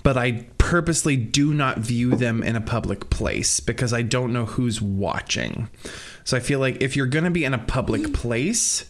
but 0.04 0.18
I 0.18 0.46
purposely 0.58 1.16
do 1.16 1.54
not 1.54 1.80
view 1.80 2.16
them 2.16 2.44
in 2.44 2.56
a 2.56 2.62
public 2.62 3.10
place 3.10 3.60
because 3.60 3.94
I 3.94 4.02
don't 4.02 4.34
know 4.34 4.46
who's 4.46 4.82
watching. 4.82 5.70
So 6.24 6.38
I 6.38 6.40
feel 6.40 6.60
like 6.60 6.82
if 6.82 6.96
you're 6.96 7.08
going 7.08 7.26
to 7.26 7.32
be 7.32 7.46
in 7.46 7.54
a 7.54 7.60
public 7.60 8.02
mm. 8.02 8.14
place, 8.14 8.86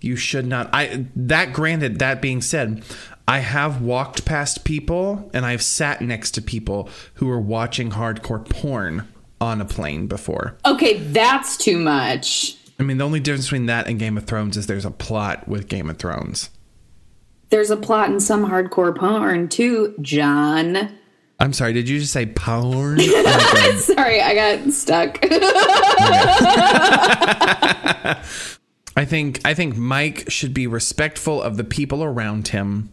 you 0.00 0.16
should 0.16 0.46
not 0.46 0.68
I 0.72 1.06
that 1.16 1.52
granted 1.52 1.98
that 1.98 2.20
being 2.20 2.42
said, 2.42 2.84
I 3.26 3.38
have 3.38 3.80
walked 3.80 4.24
past 4.24 4.64
people 4.64 5.30
and 5.32 5.46
I've 5.46 5.62
sat 5.62 6.02
next 6.02 6.32
to 6.32 6.42
people 6.42 6.88
who 7.14 7.30
are 7.30 7.40
watching 7.40 7.90
hardcore 7.90 8.46
porn 8.48 9.08
on 9.40 9.60
a 9.60 9.64
plane 9.64 10.06
before. 10.06 10.56
Okay, 10.66 10.98
that's 10.98 11.56
too 11.56 11.78
much. 11.78 12.56
I 12.78 12.82
mean, 12.82 12.98
the 12.98 13.04
only 13.04 13.20
difference 13.20 13.46
between 13.46 13.66
that 13.66 13.86
and 13.86 13.98
Game 13.98 14.16
of 14.16 14.24
Thrones 14.24 14.56
is 14.56 14.66
there's 14.66 14.84
a 14.84 14.90
plot 14.90 15.46
with 15.46 15.68
Game 15.68 15.88
of 15.88 15.98
Thrones. 15.98 16.50
There's 17.50 17.70
a 17.70 17.76
plot 17.76 18.10
in 18.10 18.18
some 18.20 18.46
hardcore 18.46 18.96
porn 18.96 19.48
too, 19.48 19.94
John. 20.00 20.98
I'm 21.38 21.52
sorry, 21.52 21.72
did 21.72 21.88
you 21.88 21.98
just 22.00 22.12
say 22.12 22.26
porn? 22.26 22.98
Oh, 23.00 23.50
like 23.54 23.80
Sorry, 23.80 24.20
I 24.20 24.34
got 24.34 24.72
stuck. 24.72 25.18
I 28.96 29.04
think 29.04 29.40
I 29.44 29.54
think 29.54 29.76
Mike 29.76 30.30
should 30.30 30.54
be 30.54 30.66
respectful 30.66 31.42
of 31.42 31.56
the 31.56 31.64
people 31.64 32.02
around 32.04 32.48
him. 32.48 32.90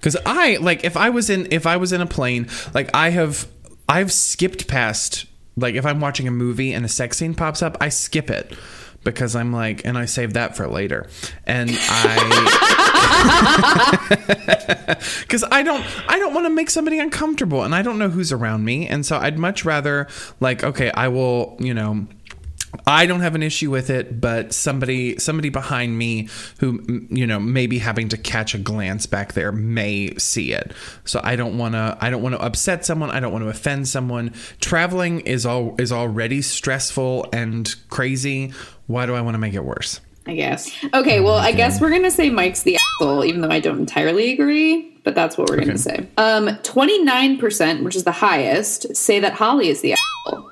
Cuz 0.00 0.16
I 0.24 0.56
like 0.56 0.84
if 0.84 0.96
I 0.96 1.10
was 1.10 1.28
in 1.28 1.48
if 1.50 1.66
I 1.66 1.76
was 1.76 1.92
in 1.92 2.00
a 2.00 2.06
plane, 2.06 2.48
like 2.74 2.90
I 2.94 3.10
have 3.10 3.46
I've 3.88 4.12
skipped 4.12 4.68
past 4.68 5.26
like 5.56 5.74
if 5.74 5.86
I'm 5.86 6.00
watching 6.00 6.28
a 6.28 6.30
movie 6.30 6.72
and 6.72 6.84
a 6.84 6.88
sex 6.88 7.18
scene 7.18 7.34
pops 7.34 7.62
up, 7.62 7.76
I 7.80 7.88
skip 7.88 8.30
it 8.30 8.52
because 9.04 9.34
I'm 9.34 9.52
like 9.52 9.84
and 9.84 9.96
I 9.96 10.04
save 10.04 10.34
that 10.34 10.56
for 10.56 10.68
later. 10.68 11.08
And 11.46 11.70
I 11.72 13.20
because 15.20 15.44
I 15.50 15.62
don't 15.62 15.84
I 16.08 16.18
don't 16.18 16.34
want 16.34 16.46
to 16.46 16.50
make 16.50 16.70
somebody 16.70 16.98
uncomfortable 16.98 17.62
and 17.62 17.74
I 17.74 17.82
don't 17.82 17.98
know 17.98 18.08
who's 18.08 18.32
around 18.32 18.64
me 18.64 18.86
and 18.86 19.04
so 19.04 19.18
I'd 19.18 19.38
much 19.38 19.64
rather 19.64 20.08
like 20.40 20.64
okay 20.64 20.90
I 20.92 21.08
will 21.08 21.56
you 21.58 21.74
know 21.74 22.06
I 22.86 23.06
don't 23.06 23.20
have 23.20 23.34
an 23.34 23.42
issue 23.42 23.70
with 23.70 23.90
it, 23.90 24.20
but 24.20 24.52
somebody 24.52 25.18
somebody 25.18 25.48
behind 25.48 25.98
me 25.98 26.28
who 26.58 27.06
you 27.10 27.26
know 27.26 27.40
may 27.40 27.66
be 27.66 27.78
having 27.78 28.08
to 28.10 28.16
catch 28.16 28.54
a 28.54 28.58
glance 28.58 29.06
back 29.06 29.32
there 29.32 29.52
may 29.52 30.14
see 30.16 30.52
it. 30.52 30.72
So 31.04 31.20
I 31.22 31.36
don't 31.36 31.58
want 31.58 31.74
to 31.74 31.96
I 32.00 32.10
don't 32.10 32.22
want 32.22 32.34
to 32.34 32.40
upset 32.40 32.84
someone, 32.84 33.10
I 33.10 33.20
don't 33.20 33.32
want 33.32 33.44
to 33.44 33.48
offend 33.48 33.88
someone. 33.88 34.32
Traveling 34.60 35.20
is 35.20 35.44
all 35.46 35.74
is 35.78 35.92
already 35.92 36.42
stressful 36.42 37.26
and 37.32 37.74
crazy. 37.88 38.52
Why 38.86 39.06
do 39.06 39.14
I 39.14 39.20
want 39.20 39.34
to 39.34 39.38
make 39.38 39.54
it 39.54 39.64
worse? 39.64 40.00
I 40.26 40.34
guess. 40.34 40.70
Okay, 40.94 41.20
well, 41.20 41.36
I 41.36 41.52
guess 41.52 41.80
we're 41.80 41.90
gonna 41.90 42.10
say 42.10 42.30
Mike's 42.30 42.62
the 42.62 42.76
asshole, 42.76 43.24
even 43.24 43.40
though 43.40 43.50
I 43.50 43.58
don't 43.58 43.78
entirely 43.78 44.32
agree. 44.32 44.96
But 45.02 45.14
that's 45.14 45.38
what 45.38 45.48
we're 45.48 45.58
gonna 45.58 45.78
say. 45.78 46.06
Um, 46.18 46.56
twenty 46.62 47.02
nine 47.02 47.38
percent, 47.38 47.82
which 47.82 47.96
is 47.96 48.04
the 48.04 48.12
highest, 48.12 48.94
say 48.94 49.18
that 49.20 49.32
Holly 49.32 49.68
is 49.68 49.80
the 49.80 49.94
asshole. 49.94 50.49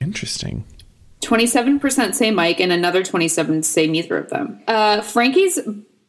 Interesting. 0.00 0.64
27% 1.22 2.14
say 2.14 2.30
Mike, 2.30 2.60
and 2.60 2.72
another 2.72 3.02
27 3.02 3.62
say 3.62 3.86
neither 3.86 4.16
of 4.16 4.30
them. 4.30 4.60
Uh, 4.66 5.02
Frankie's 5.02 5.58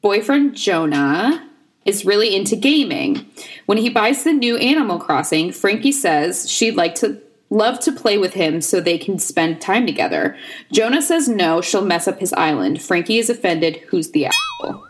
boyfriend, 0.01 0.55
Jonah, 0.55 1.47
is 1.85 2.05
really 2.05 2.35
into 2.35 2.55
gaming. 2.55 3.25
When 3.65 3.77
he 3.77 3.89
buys 3.89 4.23
the 4.23 4.33
new 4.33 4.57
Animal 4.57 4.99
Crossing, 4.99 5.51
Frankie 5.51 5.91
says 5.91 6.49
she'd 6.49 6.75
like 6.75 6.95
to 6.95 7.21
love 7.49 7.79
to 7.81 7.91
play 7.91 8.17
with 8.17 8.33
him 8.33 8.61
so 8.61 8.79
they 8.79 8.97
can 8.97 9.19
spend 9.19 9.59
time 9.59 9.85
together. 9.85 10.37
Jonah 10.71 11.01
says 11.01 11.27
no, 11.27 11.61
she'll 11.61 11.83
mess 11.85 12.07
up 12.07 12.19
his 12.19 12.33
island. 12.33 12.81
Frankie 12.81 13.17
is 13.19 13.29
offended. 13.29 13.77
Who's 13.89 14.11
the 14.11 14.27
asshole? 14.27 14.87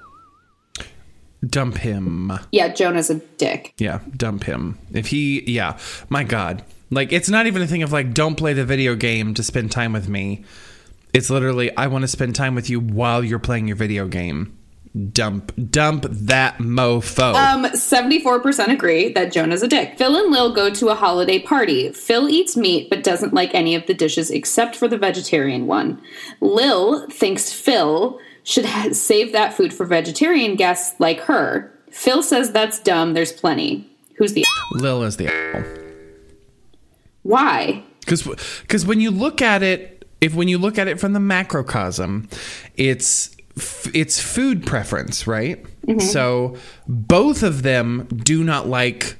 Dump 1.43 1.77
him. 1.77 2.31
Yeah, 2.51 2.67
Jonah's 2.67 3.09
a 3.09 3.15
dick. 3.15 3.73
Yeah, 3.79 4.01
dump 4.15 4.43
him. 4.43 4.77
If 4.93 5.07
he, 5.07 5.41
yeah, 5.51 5.79
my 6.09 6.23
God. 6.23 6.63
Like, 6.91 7.13
it's 7.13 7.29
not 7.29 7.47
even 7.47 7.61
a 7.61 7.67
thing 7.67 7.83
of 7.83 7.91
like, 7.91 8.13
don't 8.13 8.35
play 8.35 8.53
the 8.53 8.65
video 8.65 8.95
game 8.95 9.33
to 9.35 9.43
spend 9.43 9.71
time 9.71 9.93
with 9.93 10.09
me. 10.09 10.43
It's 11.13 11.29
literally, 11.29 11.75
I 11.75 11.87
want 11.87 12.03
to 12.03 12.07
spend 12.07 12.35
time 12.35 12.53
with 12.53 12.69
you 12.69 12.79
while 12.79 13.23
you're 13.23 13.39
playing 13.39 13.67
your 13.67 13.77
video 13.77 14.07
game. 14.07 14.57
Dump, 15.13 15.53
dump 15.71 16.05
that 16.09 16.57
mofo. 16.57 17.33
Um, 17.33 17.63
74% 17.63 18.67
agree 18.73 19.13
that 19.13 19.31
Jonah's 19.31 19.63
a 19.63 19.67
dick. 19.69 19.97
Phil 19.97 20.17
and 20.17 20.31
Lil 20.31 20.53
go 20.53 20.69
to 20.69 20.89
a 20.89 20.95
holiday 20.95 21.39
party. 21.39 21.93
Phil 21.93 22.27
eats 22.27 22.57
meat 22.57 22.89
but 22.89 23.03
doesn't 23.03 23.33
like 23.33 23.55
any 23.55 23.73
of 23.73 23.87
the 23.87 23.93
dishes 23.93 24.29
except 24.29 24.75
for 24.75 24.89
the 24.89 24.97
vegetarian 24.97 25.65
one. 25.65 26.01
Lil 26.41 27.07
thinks 27.07 27.53
Phil 27.53 28.19
should 28.43 28.65
ha- 28.65 28.89
save 28.91 29.31
that 29.31 29.53
food 29.53 29.73
for 29.73 29.85
vegetarian 29.85 30.57
guests 30.57 30.99
like 30.99 31.21
her. 31.21 31.73
Phil 31.89 32.21
says 32.21 32.51
that's 32.51 32.79
dumb, 32.79 33.13
there's 33.13 33.31
plenty. 33.31 33.89
Who's 34.17 34.33
the 34.33 34.43
Lil 34.73 35.03
is 35.03 35.15
the. 35.15 35.80
Why? 37.23 37.83
Because 38.01 38.23
because 38.61 38.85
when 38.85 38.99
you 38.99 39.11
look 39.11 39.41
at 39.41 39.63
it, 39.63 40.07
if 40.21 40.33
when 40.33 40.47
you 40.47 40.57
look 40.57 40.77
at 40.77 40.87
it 40.87 40.99
from 40.99 41.13
the 41.13 41.19
macrocosm, 41.19 42.27
it's 42.75 43.35
it's 43.93 44.21
food 44.21 44.65
preference, 44.65 45.27
right? 45.27 45.63
Mm-hmm. 45.85 45.99
So 45.99 46.55
both 46.87 47.43
of 47.43 47.63
them 47.63 48.07
do 48.23 48.43
not 48.43 48.67
like 48.67 49.17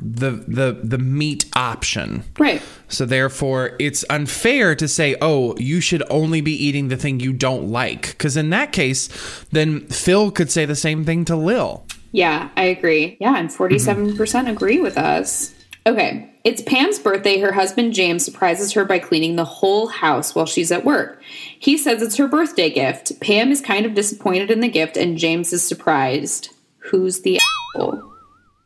the 0.00 0.30
the 0.30 0.80
the 0.82 0.98
meat 0.98 1.44
option. 1.54 2.24
Right. 2.38 2.62
So 2.88 3.06
therefore, 3.06 3.76
it's 3.78 4.04
unfair 4.10 4.74
to 4.74 4.88
say, 4.88 5.16
"Oh, 5.20 5.56
you 5.58 5.80
should 5.80 6.02
only 6.10 6.40
be 6.40 6.52
eating 6.52 6.88
the 6.88 6.96
thing 6.96 7.20
you 7.20 7.32
don't 7.32 7.68
like," 7.68 8.08
because 8.08 8.36
in 8.36 8.50
that 8.50 8.72
case, 8.72 9.08
then 9.52 9.86
Phil 9.86 10.30
could 10.30 10.50
say 10.50 10.64
the 10.64 10.76
same 10.76 11.04
thing 11.04 11.24
to 11.26 11.36
Lil. 11.36 11.86
Yeah, 12.10 12.50
I 12.56 12.64
agree. 12.64 13.16
Yeah, 13.20 13.36
and 13.38 13.48
47% 13.48 14.14
mm-hmm. 14.14 14.48
agree 14.48 14.80
with 14.80 14.98
us. 14.98 15.54
Okay, 15.86 16.31
it's 16.44 16.62
Pam's 16.62 16.98
birthday. 16.98 17.38
Her 17.38 17.52
husband 17.52 17.92
James 17.92 18.24
surprises 18.24 18.72
her 18.72 18.84
by 18.84 18.98
cleaning 18.98 19.36
the 19.36 19.44
whole 19.44 19.88
house 19.88 20.34
while 20.34 20.46
she's 20.46 20.72
at 20.72 20.84
work. 20.84 21.20
He 21.58 21.76
says 21.76 22.02
it's 22.02 22.16
her 22.16 22.26
birthday 22.26 22.70
gift. 22.70 23.20
Pam 23.20 23.50
is 23.52 23.60
kind 23.60 23.86
of 23.86 23.94
disappointed 23.94 24.50
in 24.50 24.60
the 24.60 24.68
gift, 24.68 24.96
and 24.96 25.16
James 25.18 25.52
is 25.52 25.62
surprised. 25.62 26.50
Who's 26.78 27.20
the 27.20 27.38
asshole? 27.76 28.12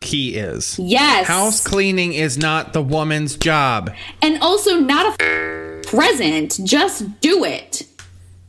He 0.00 0.36
is. 0.36 0.78
Yes. 0.78 1.26
House 1.26 1.62
cleaning 1.66 2.12
is 2.12 2.38
not 2.38 2.72
the 2.72 2.82
woman's 2.82 3.36
job. 3.36 3.94
And 4.22 4.38
also 4.40 4.78
not 4.78 5.20
a 5.20 5.24
f- 5.24 5.86
present. 5.86 6.60
Just 6.64 7.20
do 7.20 7.44
it. 7.44 7.86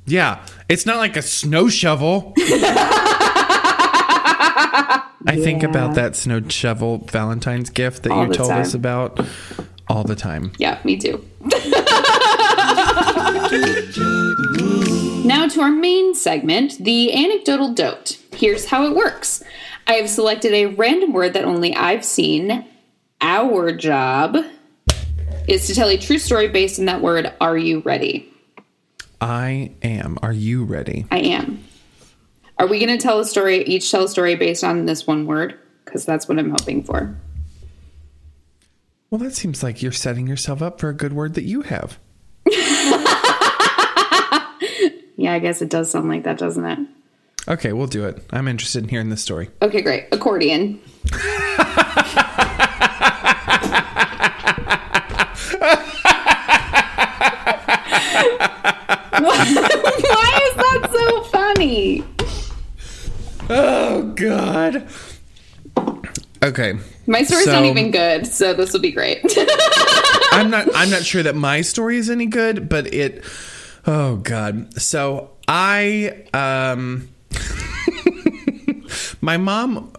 Yeah, 0.05 0.45
it's 0.69 0.85
not 0.85 0.97
like 0.97 1.17
a 1.17 1.21
snow 1.21 1.67
shovel. 1.67 2.33
I 5.27 5.35
think 5.35 5.63
about 5.63 5.95
that 5.95 6.15
snow 6.15 6.41
shovel 6.47 6.99
Valentine's 6.99 7.69
gift 7.69 8.03
that 8.03 8.11
All 8.11 8.27
you 8.27 8.33
told 8.33 8.51
us 8.51 8.73
about 8.73 9.19
all 9.89 10.03
the 10.03 10.15
time. 10.15 10.51
Yeah, 10.57 10.79
me 10.83 10.97
too. 10.97 11.25
now 15.25 15.47
to 15.47 15.61
our 15.61 15.71
main 15.71 16.15
segment, 16.15 16.77
the 16.79 17.13
anecdotal 17.13 17.73
dote. 17.73 18.17
Here's 18.33 18.65
how 18.65 18.85
it 18.85 18.95
works. 18.95 19.43
I 19.85 19.93
have 19.93 20.09
selected 20.09 20.53
a 20.53 20.67
random 20.67 21.13
word 21.13 21.33
that 21.33 21.43
only 21.43 21.75
I've 21.75 22.05
seen. 22.05 22.65
Our 23.21 23.71
job 23.71 24.37
is 25.47 25.67
to 25.67 25.75
tell 25.75 25.89
a 25.89 25.97
true 25.97 26.19
story 26.19 26.47
based 26.47 26.79
on 26.79 26.85
that 26.85 27.01
word. 27.01 27.33
Are 27.39 27.57
you 27.57 27.79
ready? 27.79 28.31
I 29.19 29.71
am. 29.81 30.19
Are 30.21 30.33
you 30.33 30.63
ready? 30.65 31.05
I 31.09 31.19
am. 31.19 31.63
Are 32.59 32.65
we 32.65 32.83
going 32.83 32.97
to 32.97 33.01
tell 33.01 33.19
a 33.19 33.25
story, 33.25 33.63
each 33.63 33.91
tell 33.91 34.05
a 34.05 34.07
story 34.07 34.35
based 34.35 34.63
on 34.63 34.85
this 34.85 35.05
one 35.05 35.27
word? 35.27 35.59
Because 35.85 36.05
that's 36.05 36.27
what 36.27 36.39
I'm 36.39 36.49
hoping 36.49 36.83
for. 36.83 37.15
Well, 39.09 39.19
that 39.19 39.35
seems 39.35 39.63
like 39.63 39.81
you're 39.81 39.91
setting 39.91 40.27
yourself 40.27 40.61
up 40.61 40.79
for 40.79 40.89
a 40.89 40.93
good 40.93 41.13
word 41.13 41.35
that 41.35 41.43
you 41.43 41.61
have. 41.61 41.99
yeah, 45.15 45.33
I 45.33 45.39
guess 45.39 45.61
it 45.61 45.69
does 45.69 45.91
sound 45.91 46.09
like 46.09 46.23
that, 46.23 46.39
doesn't 46.39 46.65
it? 46.65 46.79
Okay, 47.47 47.73
we'll 47.73 47.87
do 47.87 48.05
it. 48.05 48.25
I'm 48.31 48.47
interested 48.47 48.83
in 48.83 48.89
hearing 48.89 49.09
this 49.09 49.21
story. 49.21 49.49
Okay, 49.61 49.81
great. 49.81 50.07
Accordion. 50.11 50.81
God. 64.17 64.87
Okay. 66.43 66.73
My 67.05 67.23
story's 67.23 67.45
so, 67.45 67.53
not 67.53 67.65
even 67.65 67.91
good, 67.91 68.27
so 68.27 68.53
this 68.53 68.73
will 68.73 68.81
be 68.81 68.91
great. 68.91 69.21
I'm 70.31 70.49
not 70.49 70.67
I'm 70.75 70.89
not 70.89 71.03
sure 71.03 71.23
that 71.23 71.35
my 71.47 71.61
story 71.61 71.97
is 71.97 72.09
any 72.09 72.25
good, 72.25 72.67
but 72.69 72.93
it 72.93 73.23
oh 73.85 74.17
god. 74.17 74.73
So 74.79 75.31
I 75.47 76.25
um 76.33 77.09
my 79.21 79.37
mom 79.37 79.93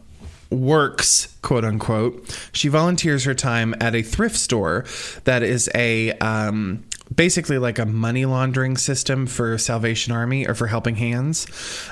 works, 0.50 1.34
quote 1.42 1.64
unquote. 1.64 2.50
She 2.52 2.68
volunteers 2.68 3.25
her 3.25 3.34
time 3.34 3.75
at 3.80 3.94
a 3.94 4.02
thrift 4.02 4.37
store 4.37 4.84
that 5.25 5.42
is 5.42 5.70
a 5.75 6.12
um 6.18 6.84
basically 7.14 7.58
like 7.58 7.78
a 7.78 7.86
money 7.86 8.24
laundering 8.26 8.76
system 8.76 9.26
for 9.26 9.56
salvation 9.58 10.12
army 10.12 10.46
or 10.46 10.54
for 10.54 10.66
helping 10.66 10.96
hands. 10.96 11.46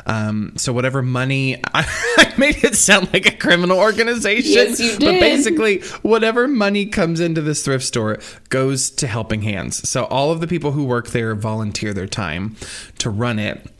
Um 0.06 0.52
so 0.56 0.72
whatever 0.72 1.02
money 1.02 1.56
i, 1.74 1.82
I 2.18 2.32
made 2.36 2.62
it 2.64 2.74
sound 2.74 3.12
like 3.12 3.26
a 3.26 3.36
criminal 3.36 3.78
organization 3.78 4.52
Yes, 4.52 4.80
you 4.80 4.90
did. 4.98 5.00
but 5.00 5.20
basically 5.20 5.80
whatever 6.02 6.46
money 6.46 6.86
comes 6.86 7.20
into 7.20 7.40
this 7.40 7.64
thrift 7.64 7.84
store 7.84 8.18
goes 8.50 8.90
to 8.90 9.06
helping 9.06 9.42
hands. 9.42 9.88
So 9.88 10.04
all 10.04 10.30
of 10.30 10.40
the 10.40 10.46
people 10.46 10.72
who 10.72 10.84
work 10.84 11.08
there 11.08 11.34
volunteer 11.34 11.92
their 11.94 12.06
time 12.06 12.56
to 12.98 13.10
run 13.10 13.38
it. 13.38 13.70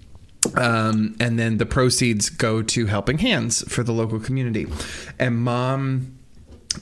Um, 0.55 1.17
and 1.19 1.39
then 1.39 1.59
the 1.59 1.67
proceeds 1.67 2.31
go 2.31 2.63
to 2.63 2.87
helping 2.87 3.19
hands 3.19 3.65
for 3.73 3.83
the 3.83 3.93
local 3.93 4.21
community. 4.21 4.67
And 5.19 5.37
mom 5.39 6.16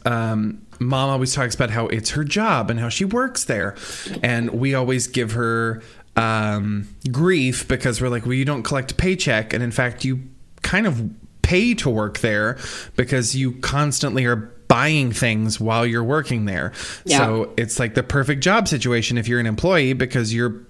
um, 0.05 0.61
mom 0.81 1.11
always 1.11 1.33
talks 1.35 1.55
about 1.55 1.71
how 1.71 1.87
it's 1.89 2.11
her 2.11 2.25
job 2.25 2.71
and 2.71 2.81
how 2.81 2.89
she 2.89 3.05
works 3.05 3.45
there 3.45 3.77
and 4.23 4.51
we 4.51 4.75
always 4.75 5.07
give 5.07 5.33
her 5.33 5.83
um, 6.17 6.89
grief 7.11 7.67
because 7.69 8.01
we're 8.01 8.09
like 8.09 8.25
well 8.25 8.35
you 8.35 8.45
don't 8.45 8.63
collect 8.63 8.93
a 8.93 8.95
paycheck 8.95 9.53
and 9.53 9.63
in 9.63 9.71
fact 9.71 10.05
you 10.05 10.21
kind 10.63 10.87
of 10.87 11.11
pay 11.43 11.75
to 11.75 11.91
work 11.91 12.19
there 12.21 12.59
because 12.97 13.35
you 13.37 13.53
constantly 13.61 14.25
are 14.25 14.37
buying 14.67 15.13
things 15.13 15.61
while 15.61 15.85
you're 15.87 16.03
working 16.05 16.47
there 16.47 16.73
Yeah. 17.05 17.19
so 17.19 17.53
it's 17.57 17.79
like 17.79 17.95
the 17.95 18.03
perfect 18.03 18.43
job 18.43 18.67
situation 18.67 19.19
if 19.19 19.29
you're 19.29 19.41
an 19.41 19.47
employee 19.47 19.93
because 19.93 20.33
you're 20.33 20.63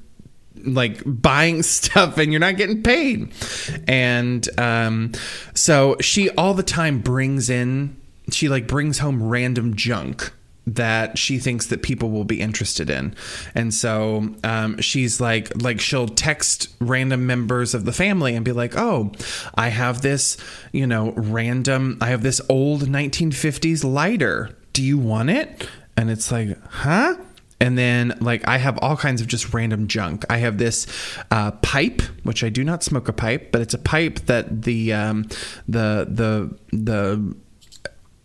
like 0.65 1.01
buying 1.05 1.63
stuff 1.79 2.17
and 2.19 2.33
you're 2.33 2.41
not 2.41 2.57
getting 2.57 2.83
paid. 2.83 3.33
And 3.87 4.49
um, 4.59 5.13
so 5.53 5.97
she 6.01 6.31
all 6.31 6.55
the 6.55 6.63
time 6.63 7.01
brings 7.01 7.51
in, 7.51 7.97
she 8.31 8.49
like 8.49 8.67
brings 8.67 8.99
home 8.99 9.23
random 9.23 9.75
junk 9.75 10.33
that 10.67 11.19
she 11.19 11.39
thinks 11.39 11.67
that 11.67 11.83
people 11.83 12.11
will 12.11 12.25
be 12.25 12.41
interested 12.41 12.89
in. 12.89 13.15
And 13.55 13.73
so 13.73 14.35
um, 14.43 14.81
she's 14.81 15.21
like 15.21 15.63
like 15.63 15.81
she'll 15.81 16.09
text 16.09 16.69
random 16.81 17.27
members 17.27 17.75
of 17.75 17.85
the 17.85 17.93
family 17.93 18.35
and 18.35 18.45
be 18.45 18.53
like 18.53 18.77
oh 18.77 19.13
i 19.55 19.69
have 19.69 20.03
this 20.03 20.37
you 20.73 20.87
know 20.87 21.13
random 21.13 21.99
i 22.01 22.09
have 22.09 22.23
this 22.23 22.41
old 22.49 22.83
1950s 22.83 23.85
lighter. 23.85 24.57
Do 24.73 24.83
you 24.83 24.99
want 24.99 25.31
it? 25.31 25.69
And 25.97 26.11
it's 26.11 26.33
like 26.33 26.59
huh? 26.69 27.17
And 27.61 27.79
then 27.79 28.19
like 28.21 28.47
I 28.49 28.59
have 28.59 28.79
all 28.79 28.97
kinds 28.97 29.21
of 29.21 29.27
just 29.27 29.55
random 29.55 29.87
junk. 29.87 30.25
I 30.29 30.39
have 30.39 30.59
this 30.59 30.87
uh, 31.31 31.53
pipe, 31.53 32.03
which 32.25 32.43
I 32.43 32.49
do 32.49 32.65
not 32.65 32.83
smoke 32.83 33.09
a 33.09 33.13
pipe, 33.13 33.53
but 33.53 33.61
it's 33.63 33.75
a 33.75 33.79
pipe 33.79 34.21
that 34.27 34.63
the 34.63 34.93
um, 34.93 35.23
the 35.69 36.07
the 36.11 36.55
the 36.77 37.35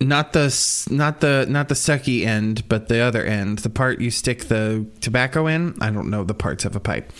not 0.01 0.34
the 0.34 0.88
not 0.89 1.20
the 1.20 1.46
not 1.50 1.68
the 1.70 1.75
sucky 1.75 2.25
end, 2.25 2.68
but 2.70 2.88
the 2.88 3.00
other 3.00 3.24
end, 3.24 3.60
the 3.60 3.70
part 3.70 4.00
you 4.00 4.12
stick 4.12 4.46
the 4.48 4.85
tobacco 5.01 5.48
in. 5.48 5.75
I 5.81 5.90
don't 5.92 6.09
know 6.09 6.24
the 6.24 6.33
parts 6.33 6.66
of 6.66 6.75
a 6.75 6.79
pipe, 6.79 7.12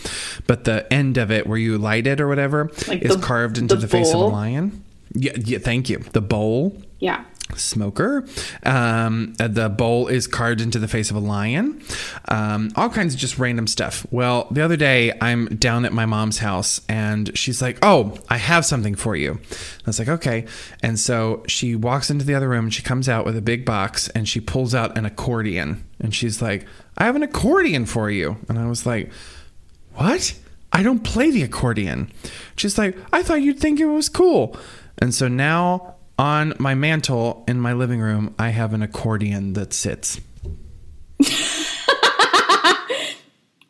but 0.46 0.64
the 0.64 0.90
end 0.92 1.18
of 1.18 1.30
it 1.30 1.46
where 1.46 1.58
you 1.58 1.76
light 1.78 2.06
it 2.06 2.20
or 2.20 2.28
whatever 2.28 2.70
Like 2.88 3.02
is 3.02 3.16
the- 3.16 3.22
carved 3.22 3.58
into 3.58 3.74
the 3.74 3.82
the, 3.82 3.88
face 3.88 4.08
of 4.14 4.20
a 4.20 4.24
lion. 4.24 4.82
Yeah, 5.12 5.32
yeah. 5.36 5.58
Thank 5.58 5.90
you. 5.90 5.98
The 6.12 6.20
bowl 6.22 6.80
yeah. 7.00 7.24
Smoker. 7.56 8.24
Um, 8.64 9.34
uh, 9.40 9.48
the 9.48 9.68
bowl 9.68 10.08
is 10.08 10.26
carved 10.26 10.60
into 10.60 10.78
the 10.78 10.88
face 10.88 11.10
of 11.10 11.16
a 11.16 11.20
lion. 11.20 11.82
Um, 12.28 12.70
all 12.76 12.88
kinds 12.88 13.14
of 13.14 13.20
just 13.20 13.38
random 13.38 13.66
stuff. 13.66 14.06
Well, 14.10 14.48
the 14.50 14.62
other 14.62 14.76
day 14.76 15.12
I'm 15.20 15.46
down 15.46 15.84
at 15.84 15.92
my 15.92 16.06
mom's 16.06 16.38
house 16.38 16.80
and 16.88 17.36
she's 17.36 17.60
like, 17.60 17.78
"Oh, 17.82 18.16
I 18.28 18.36
have 18.36 18.64
something 18.64 18.94
for 18.94 19.16
you." 19.16 19.40
I 19.50 19.86
was 19.86 19.98
like, 19.98 20.08
"Okay." 20.08 20.46
And 20.82 20.98
so 20.98 21.42
she 21.46 21.74
walks 21.74 22.10
into 22.10 22.24
the 22.24 22.34
other 22.34 22.48
room 22.48 22.66
and 22.66 22.74
she 22.74 22.82
comes 22.82 23.08
out 23.08 23.24
with 23.24 23.36
a 23.36 23.42
big 23.42 23.64
box 23.64 24.08
and 24.10 24.28
she 24.28 24.40
pulls 24.40 24.74
out 24.74 24.96
an 24.96 25.04
accordion 25.04 25.84
and 26.00 26.14
she's 26.14 26.40
like, 26.40 26.66
"I 26.96 27.04
have 27.04 27.16
an 27.16 27.22
accordion 27.22 27.86
for 27.86 28.10
you." 28.10 28.36
And 28.48 28.58
I 28.58 28.66
was 28.66 28.86
like, 28.86 29.10
"What?" 29.94 30.34
I 30.72 30.82
don't 30.82 31.02
play 31.02 31.30
the 31.30 31.42
accordion. 31.42 32.12
She's 32.56 32.78
like, 32.78 32.96
I 33.12 33.22
thought 33.22 33.42
you'd 33.42 33.58
think 33.58 33.80
it 33.80 33.86
was 33.86 34.08
cool. 34.08 34.56
And 34.98 35.14
so 35.14 35.28
now 35.28 35.96
on 36.20 36.52
my 36.58 36.74
mantle 36.74 37.42
in 37.48 37.58
my 37.58 37.72
living 37.72 37.98
room, 37.98 38.34
I 38.38 38.50
have 38.50 38.74
an 38.74 38.82
accordion 38.82 39.54
that 39.54 39.72
sits. 39.72 40.20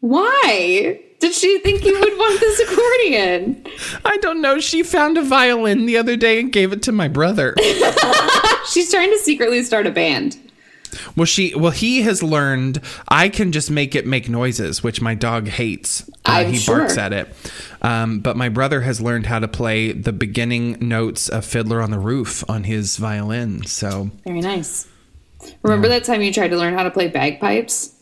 Why 0.00 1.00
did 1.20 1.32
she 1.32 1.60
think 1.60 1.84
you 1.84 1.92
would 2.00 2.18
want 2.18 2.40
this 2.40 2.58
accordion? 2.60 3.64
I 4.04 4.16
don't 4.16 4.42
know. 4.42 4.58
She 4.58 4.82
found 4.82 5.16
a 5.16 5.22
violin 5.22 5.86
the 5.86 5.96
other 5.96 6.16
day 6.16 6.40
and 6.40 6.50
gave 6.52 6.72
it 6.72 6.82
to 6.82 6.92
my 6.92 7.06
brother. 7.06 7.54
She's 8.68 8.90
trying 8.90 9.10
to 9.10 9.18
secretly 9.20 9.62
start 9.62 9.86
a 9.86 9.92
band. 9.92 10.36
Well, 11.16 11.24
she, 11.24 11.54
well, 11.54 11.70
he 11.70 12.02
has 12.02 12.22
learned 12.22 12.80
I 13.08 13.28
can 13.28 13.52
just 13.52 13.70
make 13.70 13.94
it 13.94 14.06
make 14.06 14.28
noises, 14.28 14.82
which 14.82 15.00
my 15.00 15.14
dog 15.14 15.48
hates. 15.48 16.08
Uh, 16.24 16.44
he 16.44 16.56
sure. 16.58 16.78
barks 16.78 16.98
at 16.98 17.12
it. 17.12 17.28
Um, 17.82 18.20
but 18.20 18.36
my 18.36 18.48
brother 18.48 18.82
has 18.82 19.00
learned 19.00 19.26
how 19.26 19.38
to 19.38 19.48
play 19.48 19.92
the 19.92 20.12
beginning 20.12 20.76
notes 20.80 21.28
of 21.28 21.44
Fiddler 21.44 21.80
on 21.80 21.90
the 21.90 21.98
Roof 21.98 22.48
on 22.48 22.64
his 22.64 22.96
violin. 22.96 23.64
So 23.64 24.10
Very 24.24 24.40
nice. 24.40 24.86
Remember 25.62 25.88
that 25.88 26.04
time 26.04 26.22
you 26.22 26.32
tried 26.32 26.48
to 26.48 26.56
learn 26.56 26.74
how 26.74 26.82
to 26.82 26.90
play 26.90 27.08
bagpipes? 27.08 27.94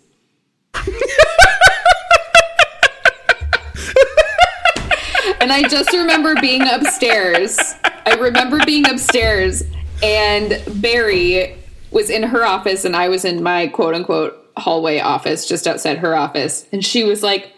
and 5.40 5.52
I 5.52 5.62
just 5.68 5.92
remember 5.92 6.34
being 6.40 6.62
upstairs. 6.62 7.58
I 8.06 8.14
remember 8.14 8.58
being 8.64 8.88
upstairs, 8.88 9.62
and 10.02 10.62
Barry 10.80 11.56
was 11.90 12.10
in 12.10 12.22
her 12.24 12.44
office, 12.44 12.84
and 12.84 12.94
I 12.94 13.08
was 13.08 13.24
in 13.24 13.42
my 13.42 13.68
quote 13.68 13.94
unquote 13.94 14.48
hallway 14.58 14.98
office 14.98 15.46
just 15.46 15.66
outside 15.66 15.98
her 15.98 16.16
office. 16.16 16.66
And 16.72 16.84
she 16.84 17.04
was 17.04 17.22
like, 17.22 17.54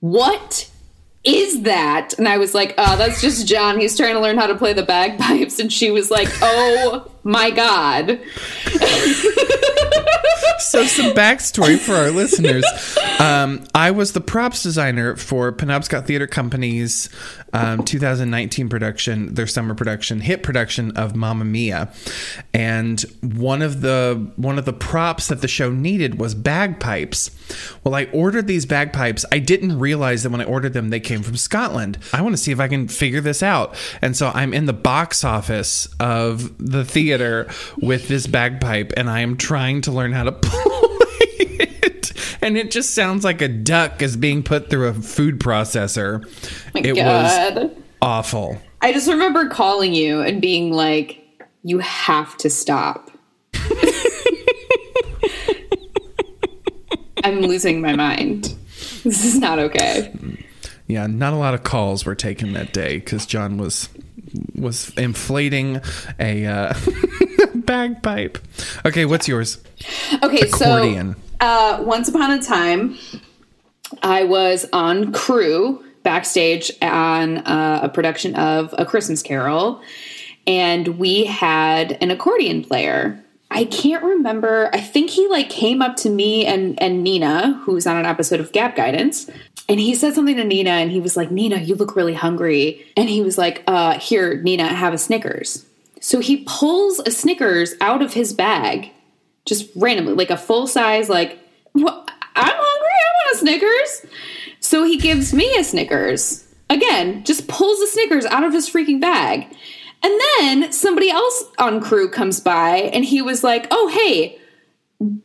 What 0.00 0.70
is 1.24 1.62
that? 1.62 2.14
And 2.18 2.28
I 2.28 2.38
was 2.38 2.54
like, 2.54 2.74
Oh, 2.78 2.96
that's 2.96 3.20
just 3.20 3.46
John. 3.46 3.80
He's 3.80 3.96
trying 3.96 4.14
to 4.14 4.20
learn 4.20 4.38
how 4.38 4.46
to 4.46 4.54
play 4.54 4.72
the 4.72 4.82
bagpipes. 4.82 5.58
And 5.58 5.72
she 5.72 5.90
was 5.90 6.10
like, 6.10 6.28
Oh 6.42 7.10
my 7.22 7.50
God. 7.50 8.20
So 10.58 10.84
some 10.84 11.12
backstory 11.12 11.78
for 11.78 11.94
our 11.94 12.10
listeners. 12.10 12.64
Um, 13.20 13.64
I 13.74 13.90
was 13.90 14.12
the 14.12 14.20
props 14.20 14.62
designer 14.62 15.16
for 15.16 15.52
Penobscot 15.52 16.06
Theater 16.06 16.26
Company's 16.26 17.08
um, 17.52 17.84
2019 17.84 18.68
production, 18.68 19.34
their 19.34 19.46
summer 19.46 19.74
production, 19.74 20.20
hit 20.20 20.42
production 20.42 20.96
of 20.96 21.14
Mamma 21.14 21.44
Mia, 21.44 21.92
and 22.52 23.00
one 23.22 23.62
of 23.62 23.80
the 23.80 24.30
one 24.36 24.58
of 24.58 24.64
the 24.64 24.72
props 24.72 25.28
that 25.28 25.40
the 25.40 25.48
show 25.48 25.70
needed 25.70 26.18
was 26.18 26.34
bagpipes. 26.34 27.30
Well, 27.84 27.94
I 27.94 28.06
ordered 28.06 28.46
these 28.46 28.66
bagpipes. 28.66 29.24
I 29.30 29.38
didn't 29.38 29.78
realize 29.78 30.24
that 30.24 30.30
when 30.30 30.40
I 30.40 30.44
ordered 30.44 30.72
them, 30.72 30.90
they 30.90 31.00
came 31.00 31.22
from 31.22 31.36
Scotland. 31.36 31.98
I 32.12 32.22
want 32.22 32.34
to 32.34 32.42
see 32.42 32.50
if 32.50 32.58
I 32.58 32.68
can 32.68 32.88
figure 32.88 33.20
this 33.20 33.42
out, 33.42 33.76
and 34.02 34.16
so 34.16 34.32
I'm 34.34 34.52
in 34.52 34.66
the 34.66 34.72
box 34.72 35.22
office 35.22 35.86
of 36.00 36.56
the 36.58 36.84
theater 36.84 37.48
with 37.78 38.08
this 38.08 38.26
bagpipe, 38.26 38.92
and 38.96 39.08
I 39.08 39.20
am 39.20 39.36
trying 39.36 39.82
to 39.82 39.92
learn 39.92 40.12
how 40.12 40.24
to 40.24 40.32
play. 40.32 40.53
And 42.44 42.58
it 42.58 42.70
just 42.70 42.94
sounds 42.94 43.24
like 43.24 43.40
a 43.40 43.48
duck 43.48 44.02
is 44.02 44.18
being 44.18 44.42
put 44.42 44.68
through 44.68 44.88
a 44.88 44.92
food 44.92 45.40
processor. 45.40 46.22
My 46.74 46.82
it 46.82 46.94
was 46.94 47.70
awful. 48.02 48.60
I 48.82 48.92
just 48.92 49.08
remember 49.08 49.48
calling 49.48 49.94
you 49.94 50.20
and 50.20 50.42
being 50.42 50.70
like, 50.70 51.24
you 51.62 51.78
have 51.78 52.36
to 52.36 52.50
stop. 52.50 53.10
I'm 57.24 57.40
losing 57.40 57.80
my 57.80 57.96
mind. 57.96 58.54
This 59.04 59.24
is 59.24 59.38
not 59.38 59.58
okay. 59.58 60.12
Yeah, 60.86 61.06
not 61.06 61.32
a 61.32 61.36
lot 61.36 61.54
of 61.54 61.64
calls 61.64 62.04
were 62.04 62.14
taken 62.14 62.52
that 62.52 62.74
day 62.74 62.98
because 62.98 63.24
John 63.24 63.56
was 63.56 63.88
was 64.54 64.90
inflating 64.98 65.80
a 66.20 66.44
uh, 66.44 66.74
bagpipe. 67.66 68.38
Okay, 68.84 69.04
what's 69.04 69.28
yours? 69.28 69.58
Okay, 70.22 70.48
Accordion. 70.48 71.14
so 71.14 71.20
uh, 71.40 71.82
once 71.82 72.08
upon 72.08 72.30
a 72.30 72.42
time, 72.42 72.96
I 74.02 74.24
was 74.24 74.66
on 74.72 75.12
crew 75.12 75.84
backstage 76.02 76.70
on 76.82 77.38
uh, 77.38 77.80
a 77.82 77.88
production 77.88 78.34
of 78.36 78.74
A 78.78 78.84
Christmas 78.84 79.22
Carol, 79.22 79.82
and 80.46 80.98
we 80.98 81.24
had 81.24 81.92
an 82.00 82.10
accordion 82.10 82.62
player. 82.62 83.20
I 83.50 83.64
can't 83.64 84.02
remember. 84.02 84.70
I 84.72 84.80
think 84.80 85.10
he 85.10 85.28
like 85.28 85.48
came 85.48 85.80
up 85.82 85.96
to 85.96 86.10
me 86.10 86.44
and 86.46 86.80
and 86.80 87.02
Nina, 87.02 87.60
who's 87.64 87.86
on 87.86 87.96
an 87.96 88.06
episode 88.06 88.40
of 88.40 88.52
Gap 88.52 88.76
Guidance, 88.76 89.30
and 89.68 89.80
he 89.80 89.94
said 89.94 90.14
something 90.14 90.36
to 90.36 90.44
Nina, 90.44 90.70
and 90.70 90.90
he 90.90 91.00
was 91.00 91.16
like, 91.16 91.30
"Nina, 91.30 91.58
you 91.58 91.74
look 91.74 91.96
really 91.96 92.14
hungry," 92.14 92.84
and 92.96 93.08
he 93.08 93.22
was 93.22 93.38
like, 93.38 93.62
"Uh, 93.66 93.98
here, 93.98 94.40
Nina, 94.42 94.66
have 94.66 94.92
a 94.92 94.98
Snickers." 94.98 95.64
So 96.04 96.20
he 96.20 96.44
pulls 96.46 96.98
a 96.98 97.10
Snickers 97.10 97.72
out 97.80 98.02
of 98.02 98.12
his 98.12 98.34
bag, 98.34 98.90
just 99.46 99.70
randomly, 99.74 100.12
like 100.12 100.28
a 100.28 100.36
full 100.36 100.66
size, 100.66 101.08
like, 101.08 101.38
what? 101.72 102.10
I'm 102.36 102.54
hungry. 102.54 102.90
I 102.90 103.10
want 103.14 103.34
a 103.34 103.38
Snickers. 103.38 104.06
So 104.60 104.84
he 104.84 104.98
gives 104.98 105.32
me 105.32 105.56
a 105.56 105.64
Snickers. 105.64 106.46
Again, 106.68 107.24
just 107.24 107.48
pulls 107.48 107.80
the 107.80 107.86
Snickers 107.86 108.26
out 108.26 108.44
of 108.44 108.52
his 108.52 108.68
freaking 108.68 109.00
bag. 109.00 109.46
And 110.02 110.20
then 110.38 110.72
somebody 110.72 111.08
else 111.08 111.44
on 111.58 111.80
crew 111.80 112.10
comes 112.10 112.38
by 112.38 112.90
and 112.92 113.02
he 113.02 113.22
was 113.22 113.42
like, 113.42 113.66
oh, 113.70 113.88
hey, 113.88 114.38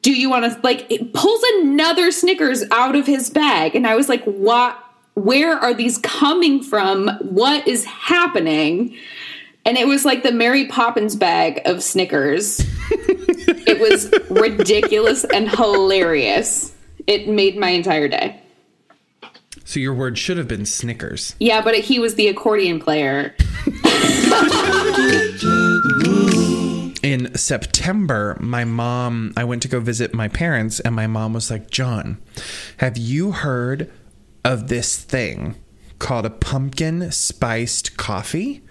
do 0.01 0.13
you 0.13 0.29
want 0.29 0.45
to, 0.45 0.61
like, 0.61 0.89
it 0.89 1.13
pulls 1.13 1.43
another 1.55 2.09
Snickers 2.09 2.63
out 2.71 2.95
of 2.95 3.05
his 3.05 3.29
bag. 3.29 3.75
And 3.75 3.85
I 3.85 3.95
was 3.95 4.07
like, 4.07 4.23
what? 4.23 4.81
Where 5.15 5.57
are 5.57 5.73
these 5.73 5.97
coming 5.97 6.63
from? 6.63 7.09
What 7.19 7.67
is 7.67 7.83
happening? 7.83 8.95
And 9.69 9.77
it 9.77 9.87
was 9.87 10.03
like 10.03 10.23
the 10.23 10.31
Mary 10.31 10.65
Poppins 10.65 11.15
bag 11.15 11.61
of 11.65 11.83
Snickers. 11.83 12.59
it 12.89 13.79
was 13.79 14.11
ridiculous 14.27 15.25
and 15.25 15.47
hilarious. 15.47 16.73
It 17.05 17.27
made 17.29 17.55
my 17.55 17.69
entire 17.69 18.07
day. 18.07 18.41
So 19.65 19.79
your 19.79 19.93
word 19.93 20.17
should 20.17 20.37
have 20.37 20.47
been 20.47 20.65
Snickers. 20.65 21.35
Yeah, 21.39 21.61
but 21.61 21.75
he 21.75 21.99
was 21.99 22.15
the 22.15 22.29
accordion 22.29 22.79
player. 22.79 23.35
In 27.03 27.35
September, 27.35 28.37
my 28.39 28.65
mom, 28.65 29.33
I 29.37 29.43
went 29.43 29.61
to 29.61 29.67
go 29.67 29.79
visit 29.79 30.15
my 30.15 30.29
parents, 30.29 30.79
and 30.79 30.95
my 30.95 31.05
mom 31.05 31.33
was 31.33 31.51
like, 31.51 31.69
John, 31.69 32.17
have 32.77 32.97
you 32.97 33.33
heard 33.33 33.91
of 34.43 34.67
this 34.67 34.97
thing 34.97 35.57
called 35.99 36.25
a 36.25 36.31
pumpkin 36.31 37.11
spiced 37.11 37.97
coffee? 37.97 38.63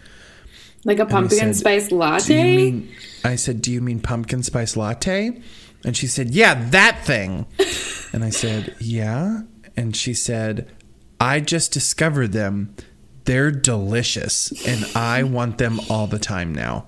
Like 0.85 0.99
a 0.99 1.07
pumpkin 1.07 1.55
said, 1.55 1.57
spice 1.57 1.89
Do 1.89 1.95
you 1.95 2.01
latte? 2.01 2.57
mean, 2.57 2.89
I 3.25 3.37
said, 3.37 3.61
Do 3.63 3.73
you 3.73 3.81
mean 3.81 4.01
pumpkin 4.01 4.43
spice 4.43 4.77
latte? 4.77 5.41
And 5.85 5.97
she 5.97 6.07
said, 6.07 6.31
Yeah, 6.31 6.55
that 6.71 7.05
thing. 7.05 7.47
and 8.13 8.25
I 8.25 8.31
said, 8.31 8.75
Yeah. 8.81 9.41
And 9.77 9.95
she 9.95 10.15
said, 10.15 10.71
I 11.21 11.41
just 11.41 11.73
discovered 11.73 12.33
them. 12.33 12.75
They're 13.25 13.51
delicious. 13.51 14.53
And 14.67 14.85
I 14.97 15.23
want 15.25 15.59
them 15.59 15.81
all 15.91 16.07
the 16.07 16.19
time 16.19 16.55
now. 16.55 16.87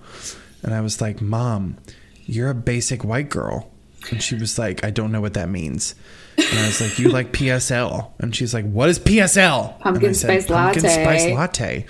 And 0.62 0.74
I 0.74 0.80
was 0.80 1.00
like, 1.00 1.20
Mom, 1.20 1.76
you're 2.24 2.50
a 2.50 2.54
basic 2.54 3.04
white 3.04 3.28
girl. 3.28 3.70
And 4.10 4.22
she 4.22 4.34
was 4.34 4.58
like, 4.58 4.84
I 4.84 4.90
don't 4.90 5.12
know 5.12 5.20
what 5.20 5.34
that 5.34 5.48
means. 5.48 5.94
And 6.38 6.58
I 6.58 6.66
was 6.66 6.80
like, 6.80 6.98
You 6.98 7.10
like 7.10 7.32
PSL? 7.32 8.12
And 8.18 8.34
she's 8.34 8.54
like, 8.54 8.68
What 8.70 8.88
is 8.88 8.98
PSL? 8.98 9.78
Pumpkin 9.80 10.14
said, 10.14 10.42
spice 10.42 10.46
Pumpkin 10.46 10.54
latte." 10.54 10.80
Pumpkin 10.80 11.04
spice 11.04 11.34
latte. 11.34 11.86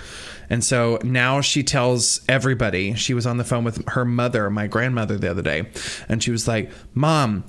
And 0.50 0.64
so 0.64 0.98
now 1.04 1.40
she 1.40 1.62
tells 1.62 2.20
everybody. 2.28 2.94
She 2.94 3.14
was 3.14 3.26
on 3.26 3.36
the 3.36 3.44
phone 3.44 3.64
with 3.64 3.86
her 3.90 4.04
mother, 4.04 4.50
my 4.50 4.66
grandmother, 4.66 5.16
the 5.16 5.30
other 5.30 5.42
day, 5.42 5.70
and 6.08 6.22
she 6.22 6.30
was 6.30 6.48
like, 6.48 6.70
"Mom, 6.92 7.44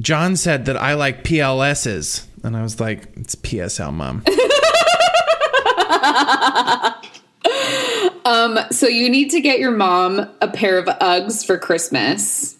John 0.00 0.36
said 0.36 0.66
that 0.66 0.76
I 0.76 0.94
like 0.94 1.24
PLSs," 1.24 2.26
and 2.44 2.56
I 2.56 2.62
was 2.62 2.78
like, 2.78 3.08
"It's 3.16 3.34
PSL, 3.34 3.92
Mom." 3.92 4.22
um, 8.24 8.58
So 8.70 8.86
you 8.86 9.08
need 9.08 9.30
to 9.30 9.40
get 9.40 9.58
your 9.58 9.72
mom 9.72 10.28
a 10.40 10.48
pair 10.48 10.78
of 10.78 10.84
Uggs 10.84 11.44
for 11.44 11.58
Christmas. 11.58 12.56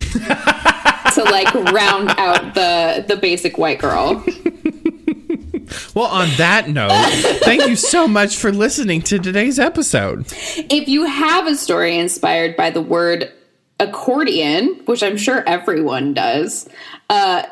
to 1.16 1.24
like 1.24 1.52
round 1.72 2.10
out 2.18 2.54
the 2.54 3.04
the 3.08 3.16
basic 3.16 3.58
white 3.58 3.78
girl. 3.78 4.24
Well, 5.94 6.06
on 6.06 6.28
that 6.36 6.68
note, 6.68 6.90
thank 7.42 7.66
you 7.66 7.76
so 7.76 8.06
much 8.06 8.36
for 8.36 8.52
listening 8.52 9.02
to 9.02 9.18
today's 9.18 9.58
episode. 9.58 10.26
If 10.56 10.88
you 10.88 11.04
have 11.04 11.46
a 11.46 11.54
story 11.54 11.98
inspired 11.98 12.56
by 12.56 12.70
the 12.70 12.82
word 12.82 13.32
accordion, 13.78 14.80
which 14.86 15.02
I'm 15.02 15.16
sure 15.16 15.42
everyone 15.46 16.14
does, 16.14 16.68
uh, 17.10 17.44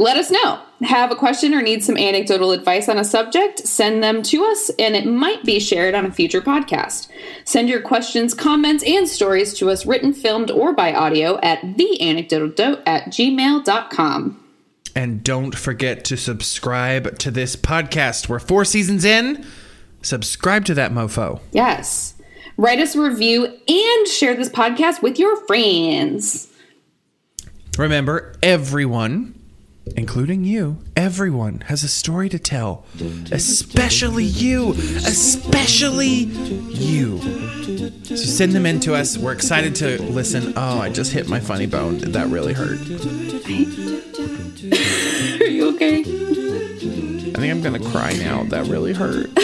let 0.00 0.16
us 0.16 0.30
know. 0.30 0.62
Have 0.80 1.12
a 1.12 1.16
question 1.16 1.52
or 1.52 1.60
need 1.60 1.84
some 1.84 1.98
anecdotal 1.98 2.52
advice 2.52 2.88
on 2.88 2.96
a 2.96 3.04
subject? 3.04 3.58
Send 3.60 4.02
them 4.02 4.22
to 4.22 4.44
us 4.44 4.70
and 4.78 4.96
it 4.96 5.04
might 5.04 5.44
be 5.44 5.60
shared 5.60 5.94
on 5.94 6.06
a 6.06 6.10
future 6.10 6.40
podcast. 6.40 7.08
Send 7.44 7.68
your 7.68 7.82
questions, 7.82 8.32
comments, 8.32 8.82
and 8.84 9.06
stories 9.06 9.52
to 9.54 9.68
us 9.68 9.84
written, 9.84 10.14
filmed, 10.14 10.50
or 10.50 10.72
by 10.72 10.94
audio 10.94 11.38
at 11.42 11.60
theanecdotal 11.76 12.82
at 12.86 13.08
gmail.com. 13.08 14.42
And 14.94 15.22
don't 15.22 15.54
forget 15.56 16.04
to 16.06 16.16
subscribe 16.16 17.18
to 17.20 17.30
this 17.30 17.56
podcast. 17.56 18.28
We're 18.28 18.38
four 18.38 18.64
seasons 18.64 19.04
in. 19.04 19.46
Subscribe 20.02 20.64
to 20.66 20.74
that 20.74 20.92
mofo. 20.92 21.40
Yes. 21.52 22.14
Write 22.56 22.78
us 22.78 22.94
a 22.94 23.00
review 23.00 23.46
and 23.46 24.08
share 24.08 24.34
this 24.34 24.48
podcast 24.48 25.02
with 25.02 25.18
your 25.18 25.36
friends. 25.46 26.48
Remember, 27.78 28.34
everyone, 28.42 29.40
including 29.96 30.44
you, 30.44 30.82
everyone 30.96 31.62
has 31.68 31.82
a 31.82 31.88
story 31.88 32.28
to 32.28 32.38
tell. 32.38 32.84
Especially 33.30 34.24
you. 34.24 34.72
Especially 34.72 36.08
you. 36.08 37.18
So 38.04 38.16
send 38.16 38.52
them 38.52 38.66
in 38.66 38.80
to 38.80 38.94
us. 38.94 39.16
We're 39.16 39.32
excited 39.32 39.74
to 39.76 40.02
listen. 40.02 40.52
Oh, 40.56 40.80
I 40.80 40.90
just 40.90 41.12
hit 41.12 41.28
my 41.28 41.40
funny 41.40 41.66
bone. 41.66 41.98
That 41.98 42.26
really 42.26 42.52
hurt. 42.52 42.78
Think 47.54 47.74
I'm 47.74 47.82
to 47.82 47.90
cry 47.90 48.12
now. 48.14 48.44
That 48.44 48.66
really 48.66 48.92
hurt. 48.92 49.36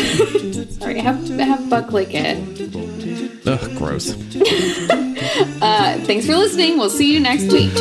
Sorry, 0.74 0.98
have 0.98 1.26
have 1.28 1.68
Buck 1.68 1.92
lick 1.92 2.10
it. 2.12 2.36
Ugh, 3.46 3.76
gross. 3.76 4.12
Uh, 5.62 5.98
thanks 6.04 6.26
for 6.26 6.36
listening. 6.36 6.78
We'll 6.78 6.90
see 6.90 7.12
you 7.12 7.20
next 7.20 7.52
week. 7.52 7.72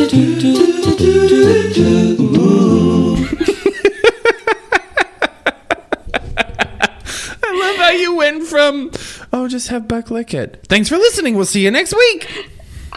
I 7.43 7.59
love 7.59 7.75
how 7.77 7.89
you 7.89 8.15
went 8.15 8.43
from, 8.45 8.91
oh, 9.31 9.47
just 9.47 9.67
have 9.67 9.87
Buck 9.87 10.09
lick 10.09 10.33
it. 10.33 10.65
Thanks 10.67 10.89
for 10.89 10.97
listening. 10.97 11.35
We'll 11.35 11.45
see 11.45 11.63
you 11.63 11.71
next 11.71 11.93
week. 11.95 12.49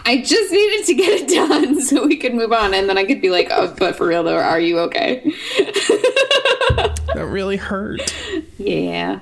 I 0.05 0.17
just 0.21 0.51
needed 0.51 0.85
to 0.87 0.93
get 0.95 1.21
it 1.21 1.27
done 1.29 1.81
so 1.85 2.07
we 2.07 2.17
could 2.17 2.33
move 2.33 2.51
on, 2.51 2.73
and 2.73 2.89
then 2.89 2.97
I 2.97 3.05
could 3.05 3.21
be 3.21 3.29
like, 3.29 3.49
"Oh, 3.51 3.73
but 3.77 3.95
for 3.95 4.07
real 4.07 4.23
though, 4.23 4.37
are 4.37 4.59
you 4.59 4.79
okay?" 4.79 5.21
That 7.15 7.25
really 7.25 7.57
hurt. 7.57 8.13
yeah. 8.57 9.19